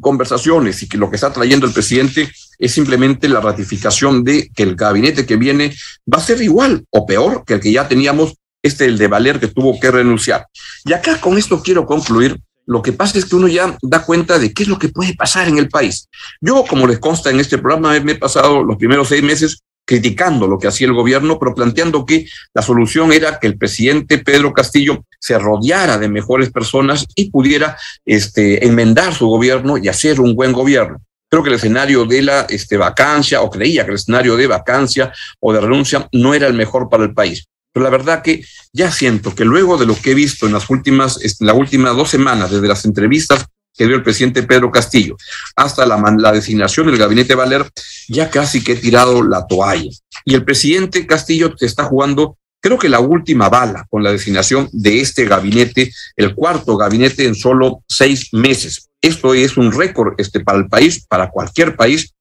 conversaciones 0.00 0.82
y 0.82 0.88
que 0.88 0.98
lo 0.98 1.08
que 1.08 1.14
está 1.14 1.32
trayendo 1.32 1.64
el 1.66 1.72
presidente 1.72 2.28
es 2.58 2.72
simplemente 2.72 3.28
la 3.28 3.40
ratificación 3.40 4.24
de 4.24 4.50
que 4.56 4.64
el 4.64 4.74
gabinete 4.74 5.24
que 5.24 5.36
viene 5.36 5.72
va 6.12 6.18
a 6.18 6.22
ser 6.22 6.42
igual 6.42 6.84
o 6.90 7.06
peor 7.06 7.44
que 7.46 7.54
el 7.54 7.60
que 7.60 7.70
ya 7.70 7.86
teníamos, 7.86 8.34
este 8.60 8.86
el 8.86 8.98
de 8.98 9.06
Valer 9.06 9.38
que 9.38 9.46
tuvo 9.46 9.78
que 9.78 9.92
renunciar. 9.92 10.46
Y 10.84 10.94
acá 10.94 11.20
con 11.20 11.38
esto 11.38 11.62
quiero 11.62 11.86
concluir 11.86 12.40
lo 12.66 12.82
que 12.82 12.92
pasa 12.92 13.18
es 13.18 13.24
que 13.24 13.36
uno 13.36 13.48
ya 13.48 13.76
da 13.82 14.04
cuenta 14.04 14.38
de 14.38 14.52
qué 14.52 14.62
es 14.62 14.68
lo 14.68 14.78
que 14.78 14.88
puede 14.88 15.14
pasar 15.14 15.48
en 15.48 15.58
el 15.58 15.68
país. 15.68 16.08
Yo, 16.40 16.64
como 16.68 16.86
les 16.86 16.98
consta 16.98 17.30
en 17.30 17.40
este 17.40 17.58
programa, 17.58 17.98
me 18.00 18.12
he 18.12 18.16
pasado 18.16 18.62
los 18.62 18.76
primeros 18.76 19.08
seis 19.08 19.22
meses 19.22 19.62
criticando 19.84 20.46
lo 20.46 20.58
que 20.58 20.68
hacía 20.68 20.86
el 20.86 20.92
gobierno, 20.92 21.38
pero 21.38 21.54
planteando 21.54 22.06
que 22.06 22.26
la 22.54 22.62
solución 22.62 23.12
era 23.12 23.38
que 23.38 23.48
el 23.48 23.58
presidente 23.58 24.18
Pedro 24.18 24.52
Castillo 24.52 25.04
se 25.18 25.38
rodeara 25.38 25.98
de 25.98 26.08
mejores 26.08 26.50
personas 26.50 27.04
y 27.16 27.30
pudiera 27.30 27.76
este, 28.04 28.64
enmendar 28.66 29.12
su 29.12 29.26
gobierno 29.26 29.78
y 29.78 29.88
hacer 29.88 30.20
un 30.20 30.34
buen 30.34 30.52
gobierno. 30.52 30.98
Creo 31.28 31.42
que 31.42 31.48
el 31.48 31.56
escenario 31.56 32.04
de 32.04 32.22
la 32.22 32.42
este, 32.42 32.76
vacancia, 32.76 33.40
o 33.40 33.50
creía 33.50 33.84
que 33.84 33.90
el 33.90 33.96
escenario 33.96 34.36
de 34.36 34.46
vacancia 34.46 35.12
o 35.40 35.52
de 35.52 35.60
renuncia 35.60 36.08
no 36.12 36.34
era 36.34 36.46
el 36.46 36.54
mejor 36.54 36.88
para 36.88 37.04
el 37.04 37.14
país. 37.14 37.48
Pero 37.72 37.84
la 37.84 37.90
verdad 37.90 38.22
que 38.22 38.44
ya 38.72 38.90
siento 38.90 39.34
que 39.34 39.44
luego 39.44 39.78
de 39.78 39.86
lo 39.86 39.96
que 39.96 40.12
he 40.12 40.14
visto 40.14 40.46
en 40.46 40.52
las 40.52 40.68
últimas, 40.70 41.18
en 41.22 41.46
las 41.46 41.56
últimas 41.56 41.96
dos 41.96 42.10
semanas, 42.10 42.50
desde 42.50 42.68
las 42.68 42.84
entrevistas 42.84 43.46
que 43.74 43.86
dio 43.86 43.96
el 43.96 44.02
presidente 44.02 44.42
Pedro 44.42 44.70
Castillo 44.70 45.16
hasta 45.56 45.86
la, 45.86 46.32
designación 46.32 46.86
del 46.86 46.98
gabinete 46.98 47.34
Valer, 47.34 47.68
ya 48.08 48.30
casi 48.30 48.62
que 48.62 48.72
he 48.72 48.76
tirado 48.76 49.22
la 49.22 49.46
toalla. 49.46 49.90
Y 50.24 50.34
el 50.34 50.44
presidente 50.44 51.06
Castillo 51.06 51.54
está 51.58 51.84
jugando, 51.84 52.36
creo 52.60 52.78
que 52.78 52.88
la 52.88 53.00
última 53.00 53.48
bala 53.48 53.86
con 53.88 54.02
la 54.02 54.12
designación 54.12 54.68
de 54.72 55.00
este 55.00 55.24
gabinete, 55.24 55.90
el 56.16 56.34
cuarto 56.34 56.76
gabinete 56.76 57.26
en 57.26 57.34
solo 57.34 57.82
seis 57.88 58.28
meses. 58.32 58.88
Esto 59.00 59.34
es 59.34 59.56
un 59.56 59.72
récord 59.72 60.14
este, 60.18 60.40
para 60.40 60.58
el 60.58 60.68
país, 60.68 61.06
para 61.08 61.30
cualquier 61.30 61.74
país, 61.74 62.14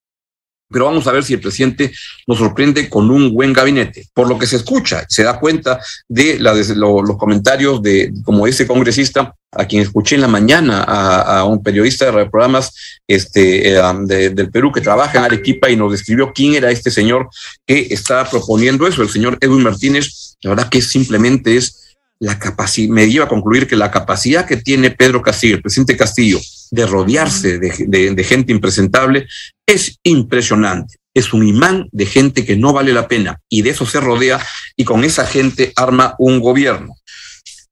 pero 0.72 0.86
vamos 0.86 1.08
a 1.08 1.12
ver 1.12 1.24
si 1.24 1.34
el 1.34 1.42
presidente 1.42 1.92
nos 2.28 2.38
sorprende 2.38 2.90
con 2.90 3.10
un 3.12 3.34
buen 3.34 3.54
gabinete. 3.54 4.08
Por 4.14 4.28
lo 4.28 4.38
que 4.38 4.48
se 4.48 4.56
escucha, 4.56 5.06
se 5.08 5.24
da 5.24 5.40
cuenta 5.40 5.80
de, 6.08 6.40
los 6.40 7.18
comentarios 7.18 7.82
de 7.82 8.14
como 8.24 8.48
ese 8.48 8.66
congresista 8.66 9.36
a 9.52 9.66
quien 9.66 9.82
escuché 9.82 10.16
en 10.16 10.22
la 10.22 10.28
mañana 10.28 10.84
a, 10.84 11.44
un 11.44 11.62
periodista 11.62 12.06
de 12.10 12.26
programas 12.30 12.74
este, 13.08 13.74
eh, 13.74 13.82
de, 14.06 14.30
del 14.30 14.50
Perú 14.50 14.72
que 14.72 14.80
trabaja 14.80 15.18
en 15.18 15.26
Arequipa 15.26 15.70
y 15.70 15.76
nos 15.76 15.92
describió 15.92 16.32
quién 16.34 16.56
era 16.56 16.72
este 16.72 16.90
señor 16.90 17.30
que 17.66 17.88
está 17.92 18.30
proponiendo 18.30 18.88
eso, 18.88 19.02
el 19.02 19.10
señor 19.10 19.38
Edwin 19.42 19.64
Martínez. 19.64 20.38
La 20.42 20.52
verdad 20.52 20.70
que 20.70 20.82
simplemente 20.82 21.58
es 21.58 21.96
la 22.20 22.40
capacidad, 22.40 22.94
me 22.94 23.10
lleva 23.10 23.26
a 23.26 23.30
concluir 23.30 23.68
que 23.68 23.76
la 23.76 23.92
capacidad 23.92 24.46
que 24.46 24.58
tiene 24.58 24.92
Pedro 24.92 25.22
Castillo, 25.22 25.56
el 25.56 25.62
presidente 25.62 25.98
Castillo, 25.98 26.40
de 26.72 26.88
rodearse 26.88 27.60
de, 27.60 28.24
gente 28.24 28.52
impresentable 28.52 29.28
es 29.66 30.00
impresionante. 30.04 30.96
Es 31.14 31.34
un 31.34 31.46
imán 31.46 31.88
de 31.92 32.06
gente 32.06 32.46
que 32.46 32.56
no 32.56 32.72
vale 32.74 32.94
la 32.94 33.08
pena 33.08 33.40
y 33.50 33.62
de 33.62 33.72
eso 33.72 33.86
se 33.86 34.00
rodea 34.00 34.40
y 34.78 34.86
con 34.86 35.04
esa 35.04 35.26
gente 35.26 35.74
arma 35.76 36.16
un 36.18 36.40
gobierno. 36.40 36.96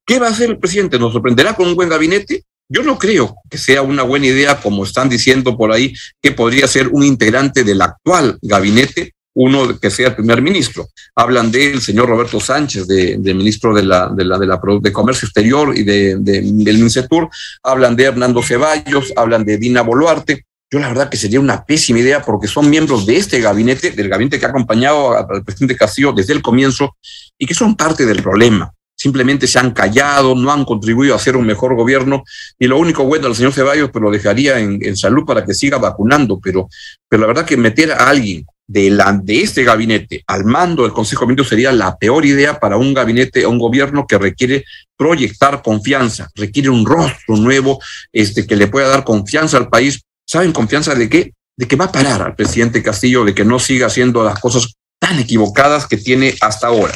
¿Qué 0.06 0.20
va 0.20 0.28
a 0.28 0.32
hacer 0.32 0.50
el 0.50 0.60
presidente? 0.60 1.00
¿Nos 1.00 1.14
sorprenderá 1.14 1.56
con 1.56 1.68
un 1.68 1.76
buen 1.76 1.90
gabinete? 1.90 2.44
Yo 2.68 2.84
no 2.84 3.00
creo 3.00 3.36
que 3.50 3.58
sea 3.58 3.82
una 3.82 4.04
buena 4.04 4.28
idea, 4.28 4.60
como 4.60 4.84
están 4.84 5.10
diciendo 5.10 5.58
por 5.58 5.72
ahí, 5.72 5.94
que 6.22 6.32
podría 6.32 6.68
ser 6.68 6.90
un 6.90 7.04
integrante 7.04 7.64
del 7.64 7.82
actual 7.82 8.38
gabinete 8.42 9.14
uno 9.42 9.80
que 9.80 9.90
sea 9.90 10.10
el 10.10 10.16
primer 10.16 10.42
ministro. 10.42 10.90
Hablan 11.16 11.50
del 11.50 11.82
señor 11.82 12.10
Roberto 12.10 12.42
Sánchez, 12.42 12.86
de, 12.88 13.18
ministro 13.34 13.74
de, 13.74 13.84
la, 13.84 14.10
de, 14.10 14.26
la, 14.26 14.38
de, 14.38 14.46
la, 14.46 14.60
de 14.82 14.92
Comercio 14.92 15.28
Exterior 15.28 15.76
y 15.78 15.84
de, 15.84 16.18
de, 16.20 16.42
del 16.42 16.78
MINCETUR, 16.78 17.30
hablan 17.64 17.96
de 17.96 18.04
Hernando 18.04 18.44
Ceballos, 18.44 19.14
hablan 19.16 19.46
de 19.46 19.58
Dina 19.58 19.82
Boluarte. 19.82 20.46
Yo 20.70 20.80
la 20.80 20.90
verdad 20.90 21.10
que 21.10 21.16
sería 21.16 21.40
una 21.40 21.64
pésima 21.64 22.00
idea 22.00 22.22
porque 22.22 22.48
son 22.48 22.70
miembros 22.70 23.06
de 23.06 23.16
este 23.16 23.40
gabinete, 23.40 23.92
del 23.92 24.10
gabinete 24.10 24.40
que 24.40 24.46
ha 24.46 24.50
acompañado 24.50 25.18
al 25.18 25.44
presidente 25.44 25.78
Castillo 25.78 26.12
desde 26.12 26.34
el 26.34 26.42
comienzo 26.42 26.98
y 27.38 27.46
que 27.46 27.54
son 27.54 27.76
parte 27.76 28.06
del 28.06 28.22
problema 28.22 28.72
simplemente 29.02 29.48
se 29.48 29.58
han 29.58 29.72
callado, 29.72 30.36
no 30.36 30.52
han 30.52 30.66
contribuido 30.66 31.14
a 31.14 31.16
hacer 31.16 31.38
un 31.38 31.46
mejor 31.46 31.74
gobierno 31.74 32.22
y 32.60 32.68
lo 32.68 32.78
único 32.78 33.06
bueno 33.06 33.28
del 33.28 33.36
señor 33.36 33.54
Ceballos 33.54 33.92
pues 33.92 34.04
lo 34.04 34.12
dejaría 34.12 34.60
en, 34.60 34.78
en, 34.84 34.98
salud 34.98 35.24
para 35.26 35.46
que 35.46 35.54
siga 35.54 35.78
vacunando, 35.78 36.38
pero, 36.44 36.68
pero 37.08 37.22
la 37.22 37.28
verdad 37.28 37.46
que 37.46 37.56
meter 37.56 37.94
a 37.94 38.10
alguien 38.10 38.46
de, 38.70 38.96
de 39.24 39.42
este 39.42 39.64
gabinete 39.64 40.24
al 40.28 40.46
mando 40.46 40.84
del 40.84 40.94
Consejo 40.94 41.22
de 41.22 41.30
Ministros 41.30 41.50
sería 41.50 41.72
la 41.72 41.98
peor 41.98 42.24
idea 42.24 42.60
para 42.60 42.78
un 42.78 42.94
gabinete, 42.94 43.48
un 43.48 43.58
gobierno 43.58 44.06
que 44.06 44.20
requiere 44.20 44.64
proyectar 44.96 45.64
confianza, 45.64 46.30
requiere 46.36 46.70
un 46.70 46.86
rostro 46.86 47.36
nuevo 47.36 47.80
este, 48.14 48.46
que 48.46 48.56
le 48.56 48.68
pueda 48.68 48.88
dar 48.88 49.04
confianza 49.04 49.58
al 49.58 49.70
país. 49.70 50.02
¿Saben 50.24 50.52
confianza 50.52 50.94
de 50.94 51.10
qué? 51.10 51.34
De 51.58 51.68
que 51.68 51.76
va 51.76 51.86
a 51.86 51.92
parar 51.92 52.22
al 52.22 52.36
presidente 52.36 52.84
Castillo, 52.84 53.26
de 53.26 53.34
que 53.34 53.44
no 53.44 53.58
siga 53.58 53.88
haciendo 53.88 54.24
las 54.24 54.40
cosas 54.40 54.72
tan 55.00 55.18
equivocadas 55.18 55.88
que 55.88 55.98
tiene 55.98 56.36
hasta 56.40 56.68
ahora. 56.68 56.94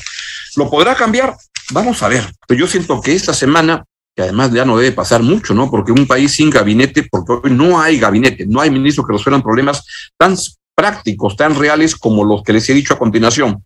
¿Lo 0.55 0.69
podrá 0.69 0.93
cambiar? 0.93 1.35
Vamos 1.71 2.03
a 2.03 2.07
ver. 2.07 2.31
Pero 2.47 2.59
yo 2.59 2.67
siento 2.67 3.01
que 3.01 3.15
esta 3.15 3.33
semana, 3.33 3.83
que 4.15 4.21
además 4.21 4.51
ya 4.51 4.63
no 4.63 4.77
debe 4.77 4.91
pasar 4.91 5.23
mucho, 5.23 5.55
¿no? 5.55 5.71
Porque 5.71 5.91
un 5.91 6.05
país 6.05 6.33
sin 6.33 6.51
gabinete, 6.51 7.07
porque 7.09 7.33
hoy 7.41 7.51
no 7.51 7.81
hay 7.81 7.97
gabinete, 7.97 8.45
no 8.45 8.61
hay 8.61 8.69
ministros 8.69 9.07
que 9.07 9.13
resuelvan 9.13 9.41
problemas 9.41 9.83
tan 10.19 10.37
prácticos, 10.75 11.35
tan 11.35 11.55
reales 11.55 11.95
como 11.95 12.23
los 12.23 12.43
que 12.43 12.53
les 12.53 12.69
he 12.69 12.73
dicho 12.73 12.93
a 12.93 12.99
continuación. 12.99 13.63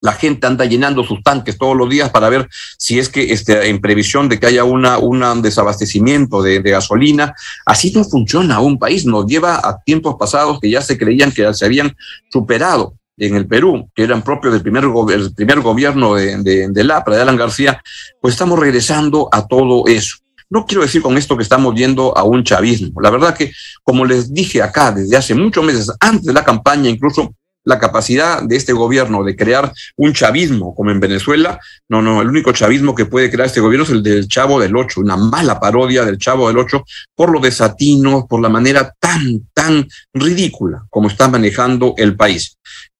La 0.00 0.12
gente 0.12 0.46
anda 0.46 0.64
llenando 0.64 1.02
sus 1.02 1.22
tanques 1.24 1.58
todos 1.58 1.76
los 1.76 1.90
días 1.90 2.10
para 2.10 2.28
ver 2.28 2.48
si 2.78 3.00
es 3.00 3.08
que 3.08 3.32
este, 3.32 3.68
en 3.68 3.80
previsión 3.80 4.28
de 4.28 4.38
que 4.38 4.46
haya 4.46 4.62
una, 4.62 4.98
un 4.98 5.42
desabastecimiento 5.42 6.40
de, 6.40 6.60
de, 6.60 6.70
gasolina. 6.70 7.34
Así 7.66 7.90
no 7.90 8.04
funciona 8.04 8.60
un 8.60 8.78
país. 8.78 9.04
Nos 9.06 9.26
lleva 9.26 9.56
a 9.56 9.78
tiempos 9.84 10.14
pasados 10.16 10.60
que 10.60 10.70
ya 10.70 10.82
se 10.82 10.96
creían 10.96 11.32
que 11.32 11.52
se 11.52 11.64
habían 11.64 11.96
superado 12.30 12.94
en 13.16 13.34
el 13.34 13.46
Perú, 13.46 13.90
que 13.94 14.04
eran 14.04 14.22
propios 14.22 14.52
del 14.52 14.62
primer, 14.62 14.84
el 15.12 15.34
primer 15.34 15.60
gobierno 15.60 16.14
de, 16.14 16.36
de, 16.38 16.68
de 16.68 16.84
Lapra, 16.84 17.16
de 17.16 17.22
Alan 17.22 17.36
García, 17.36 17.82
pues 18.20 18.34
estamos 18.34 18.58
regresando 18.58 19.28
a 19.32 19.46
todo 19.46 19.86
eso. 19.88 20.18
No 20.50 20.64
quiero 20.64 20.82
decir 20.82 21.02
con 21.02 21.18
esto 21.18 21.36
que 21.36 21.42
estamos 21.42 21.74
viendo 21.74 22.16
a 22.16 22.22
un 22.22 22.42
chavismo. 22.42 23.00
La 23.00 23.10
verdad 23.10 23.36
que, 23.36 23.52
como 23.82 24.04
les 24.04 24.32
dije 24.32 24.62
acá 24.62 24.92
desde 24.92 25.16
hace 25.16 25.34
muchos 25.34 25.64
meses, 25.64 25.92
antes 26.00 26.24
de 26.24 26.32
la 26.32 26.44
campaña, 26.44 26.88
incluso 26.88 27.34
la 27.64 27.78
capacidad 27.78 28.42
de 28.42 28.56
este 28.56 28.72
gobierno 28.72 29.22
de 29.22 29.36
crear 29.36 29.70
un 29.96 30.14
chavismo 30.14 30.74
como 30.74 30.90
en 30.90 31.00
Venezuela, 31.00 31.60
no, 31.88 32.00
no, 32.00 32.22
el 32.22 32.28
único 32.28 32.50
chavismo 32.52 32.94
que 32.94 33.04
puede 33.04 33.30
crear 33.30 33.46
este 33.46 33.60
gobierno 33.60 33.84
es 33.84 33.90
el 33.90 34.02
del 34.02 34.26
Chavo 34.26 34.58
del 34.58 34.74
Ocho, 34.74 35.02
una 35.02 35.18
mala 35.18 35.60
parodia 35.60 36.04
del 36.04 36.16
Chavo 36.16 36.48
del 36.48 36.56
Ocho 36.56 36.84
por 37.14 37.30
lo 37.30 37.40
desatino, 37.40 38.26
por 38.26 38.40
la 38.40 38.48
manera 38.48 38.94
tan, 38.98 39.48
tan 39.52 39.86
ridícula 40.14 40.86
como 40.88 41.08
está 41.08 41.28
manejando 41.28 41.92
el 41.98 42.16
país. 42.16 42.56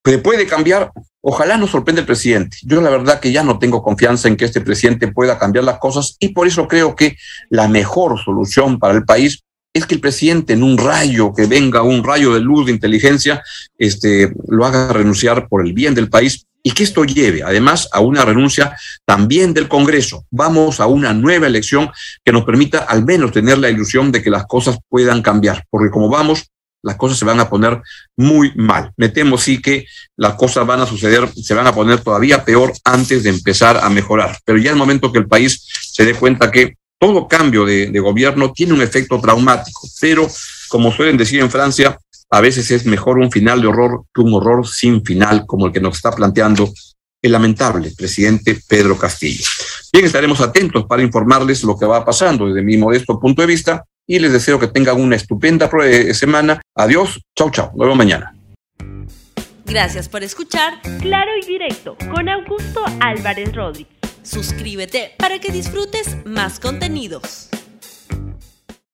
¿Se 0.08 0.16
puede 0.16 0.46
cambiar? 0.46 0.90
Ojalá 1.20 1.58
nos 1.58 1.68
sorprenda 1.68 2.00
el 2.00 2.06
presidente. 2.06 2.56
Yo 2.62 2.80
la 2.80 2.88
verdad 2.88 3.20
que 3.20 3.30
ya 3.30 3.42
no 3.42 3.58
tengo 3.58 3.82
confianza 3.82 4.26
en 4.26 4.38
que 4.38 4.46
este 4.46 4.62
presidente 4.62 5.08
pueda 5.08 5.38
cambiar 5.38 5.64
las 5.64 5.78
cosas 5.78 6.16
y 6.18 6.28
por 6.28 6.46
eso 6.46 6.66
creo 6.66 6.96
que 6.96 7.18
la 7.50 7.68
mejor 7.68 8.18
solución 8.18 8.78
para 8.78 8.94
el 8.94 9.04
país 9.04 9.42
es 9.74 9.84
que 9.84 9.96
el 9.96 10.00
presidente 10.00 10.54
en 10.54 10.62
un 10.62 10.78
rayo, 10.78 11.34
que 11.34 11.44
venga 11.44 11.82
un 11.82 12.02
rayo 12.02 12.32
de 12.32 12.40
luz 12.40 12.64
de 12.64 12.72
inteligencia, 12.72 13.42
este, 13.76 14.32
lo 14.48 14.64
haga 14.64 14.94
renunciar 14.94 15.46
por 15.46 15.66
el 15.66 15.74
bien 15.74 15.94
del 15.94 16.08
país 16.08 16.46
y 16.62 16.70
que 16.70 16.84
esto 16.84 17.04
lleve 17.04 17.42
además 17.42 17.86
a 17.92 18.00
una 18.00 18.24
renuncia 18.24 18.74
también 19.04 19.52
del 19.52 19.68
Congreso. 19.68 20.24
Vamos 20.30 20.80
a 20.80 20.86
una 20.86 21.12
nueva 21.12 21.48
elección 21.48 21.90
que 22.24 22.32
nos 22.32 22.46
permita 22.46 22.78
al 22.78 23.04
menos 23.04 23.32
tener 23.32 23.58
la 23.58 23.68
ilusión 23.68 24.10
de 24.10 24.22
que 24.22 24.30
las 24.30 24.46
cosas 24.46 24.78
puedan 24.88 25.20
cambiar, 25.20 25.66
porque 25.68 25.90
como 25.90 26.08
vamos, 26.08 26.48
las 26.82 26.96
cosas 26.96 27.18
se 27.18 27.24
van 27.24 27.40
a 27.40 27.48
poner 27.48 27.80
muy 28.16 28.52
mal. 28.54 28.92
Me 28.96 29.08
temo 29.08 29.38
sí 29.38 29.60
que 29.60 29.86
las 30.16 30.34
cosas 30.34 30.66
van 30.66 30.80
a 30.80 30.86
suceder, 30.86 31.28
se 31.34 31.54
van 31.54 31.66
a 31.66 31.74
poner 31.74 32.00
todavía 32.00 32.44
peor 32.44 32.72
antes 32.84 33.22
de 33.22 33.30
empezar 33.30 33.78
a 33.78 33.88
mejorar. 33.88 34.38
Pero 34.44 34.58
ya 34.58 34.70
es 34.70 34.76
momento 34.76 35.12
que 35.12 35.18
el 35.18 35.28
país 35.28 35.66
se 35.92 36.04
dé 36.04 36.14
cuenta 36.14 36.50
que 36.50 36.74
todo 36.98 37.28
cambio 37.28 37.64
de, 37.64 37.90
de, 37.90 38.00
gobierno 38.00 38.52
tiene 38.52 38.72
un 38.72 38.82
efecto 38.82 39.20
traumático, 39.20 39.86
pero 40.00 40.28
como 40.68 40.90
suelen 40.92 41.16
decir 41.16 41.40
en 41.40 41.50
Francia, 41.50 41.96
a 42.30 42.40
veces 42.40 42.70
es 42.70 42.84
mejor 42.86 43.18
un 43.18 43.30
final 43.30 43.60
de 43.60 43.68
horror 43.68 44.04
que 44.12 44.20
un 44.20 44.34
horror 44.34 44.66
sin 44.66 45.04
final, 45.04 45.46
como 45.46 45.66
el 45.66 45.72
que 45.72 45.80
nos 45.80 45.96
está 45.96 46.10
planteando 46.10 46.72
el 47.22 47.32
lamentable 47.32 47.92
presidente 47.96 48.60
Pedro 48.68 48.96
Castillo. 48.98 49.44
Bien, 49.92 50.04
estaremos 50.04 50.40
atentos 50.40 50.86
para 50.86 51.02
informarles 51.02 51.64
lo 51.64 51.78
que 51.78 51.86
va 51.86 52.04
pasando 52.04 52.46
desde 52.46 52.62
mi 52.62 52.76
modesto 52.76 53.18
punto 53.18 53.42
de 53.42 53.48
vista 53.48 53.84
y 54.08 54.18
les 54.18 54.32
deseo 54.32 54.58
que 54.58 54.66
tengan 54.66 55.00
una 55.00 55.14
estupenda 55.14 55.70
semana. 56.14 56.60
Adiós, 56.74 57.20
chau, 57.36 57.50
chau, 57.50 57.70
nos 57.76 57.86
vemos 57.86 57.96
mañana. 57.96 58.34
Gracias 59.66 60.08
por 60.08 60.24
escuchar 60.24 60.80
Claro 61.00 61.30
y 61.40 61.46
Directo 61.46 61.96
con 62.10 62.28
Augusto 62.28 62.82
Álvarez 63.00 63.54
Rodríguez. 63.54 63.92
Suscríbete 64.22 65.12
para 65.18 65.38
que 65.38 65.52
disfrutes 65.52 66.16
más 66.24 66.58
contenidos. 66.58 67.50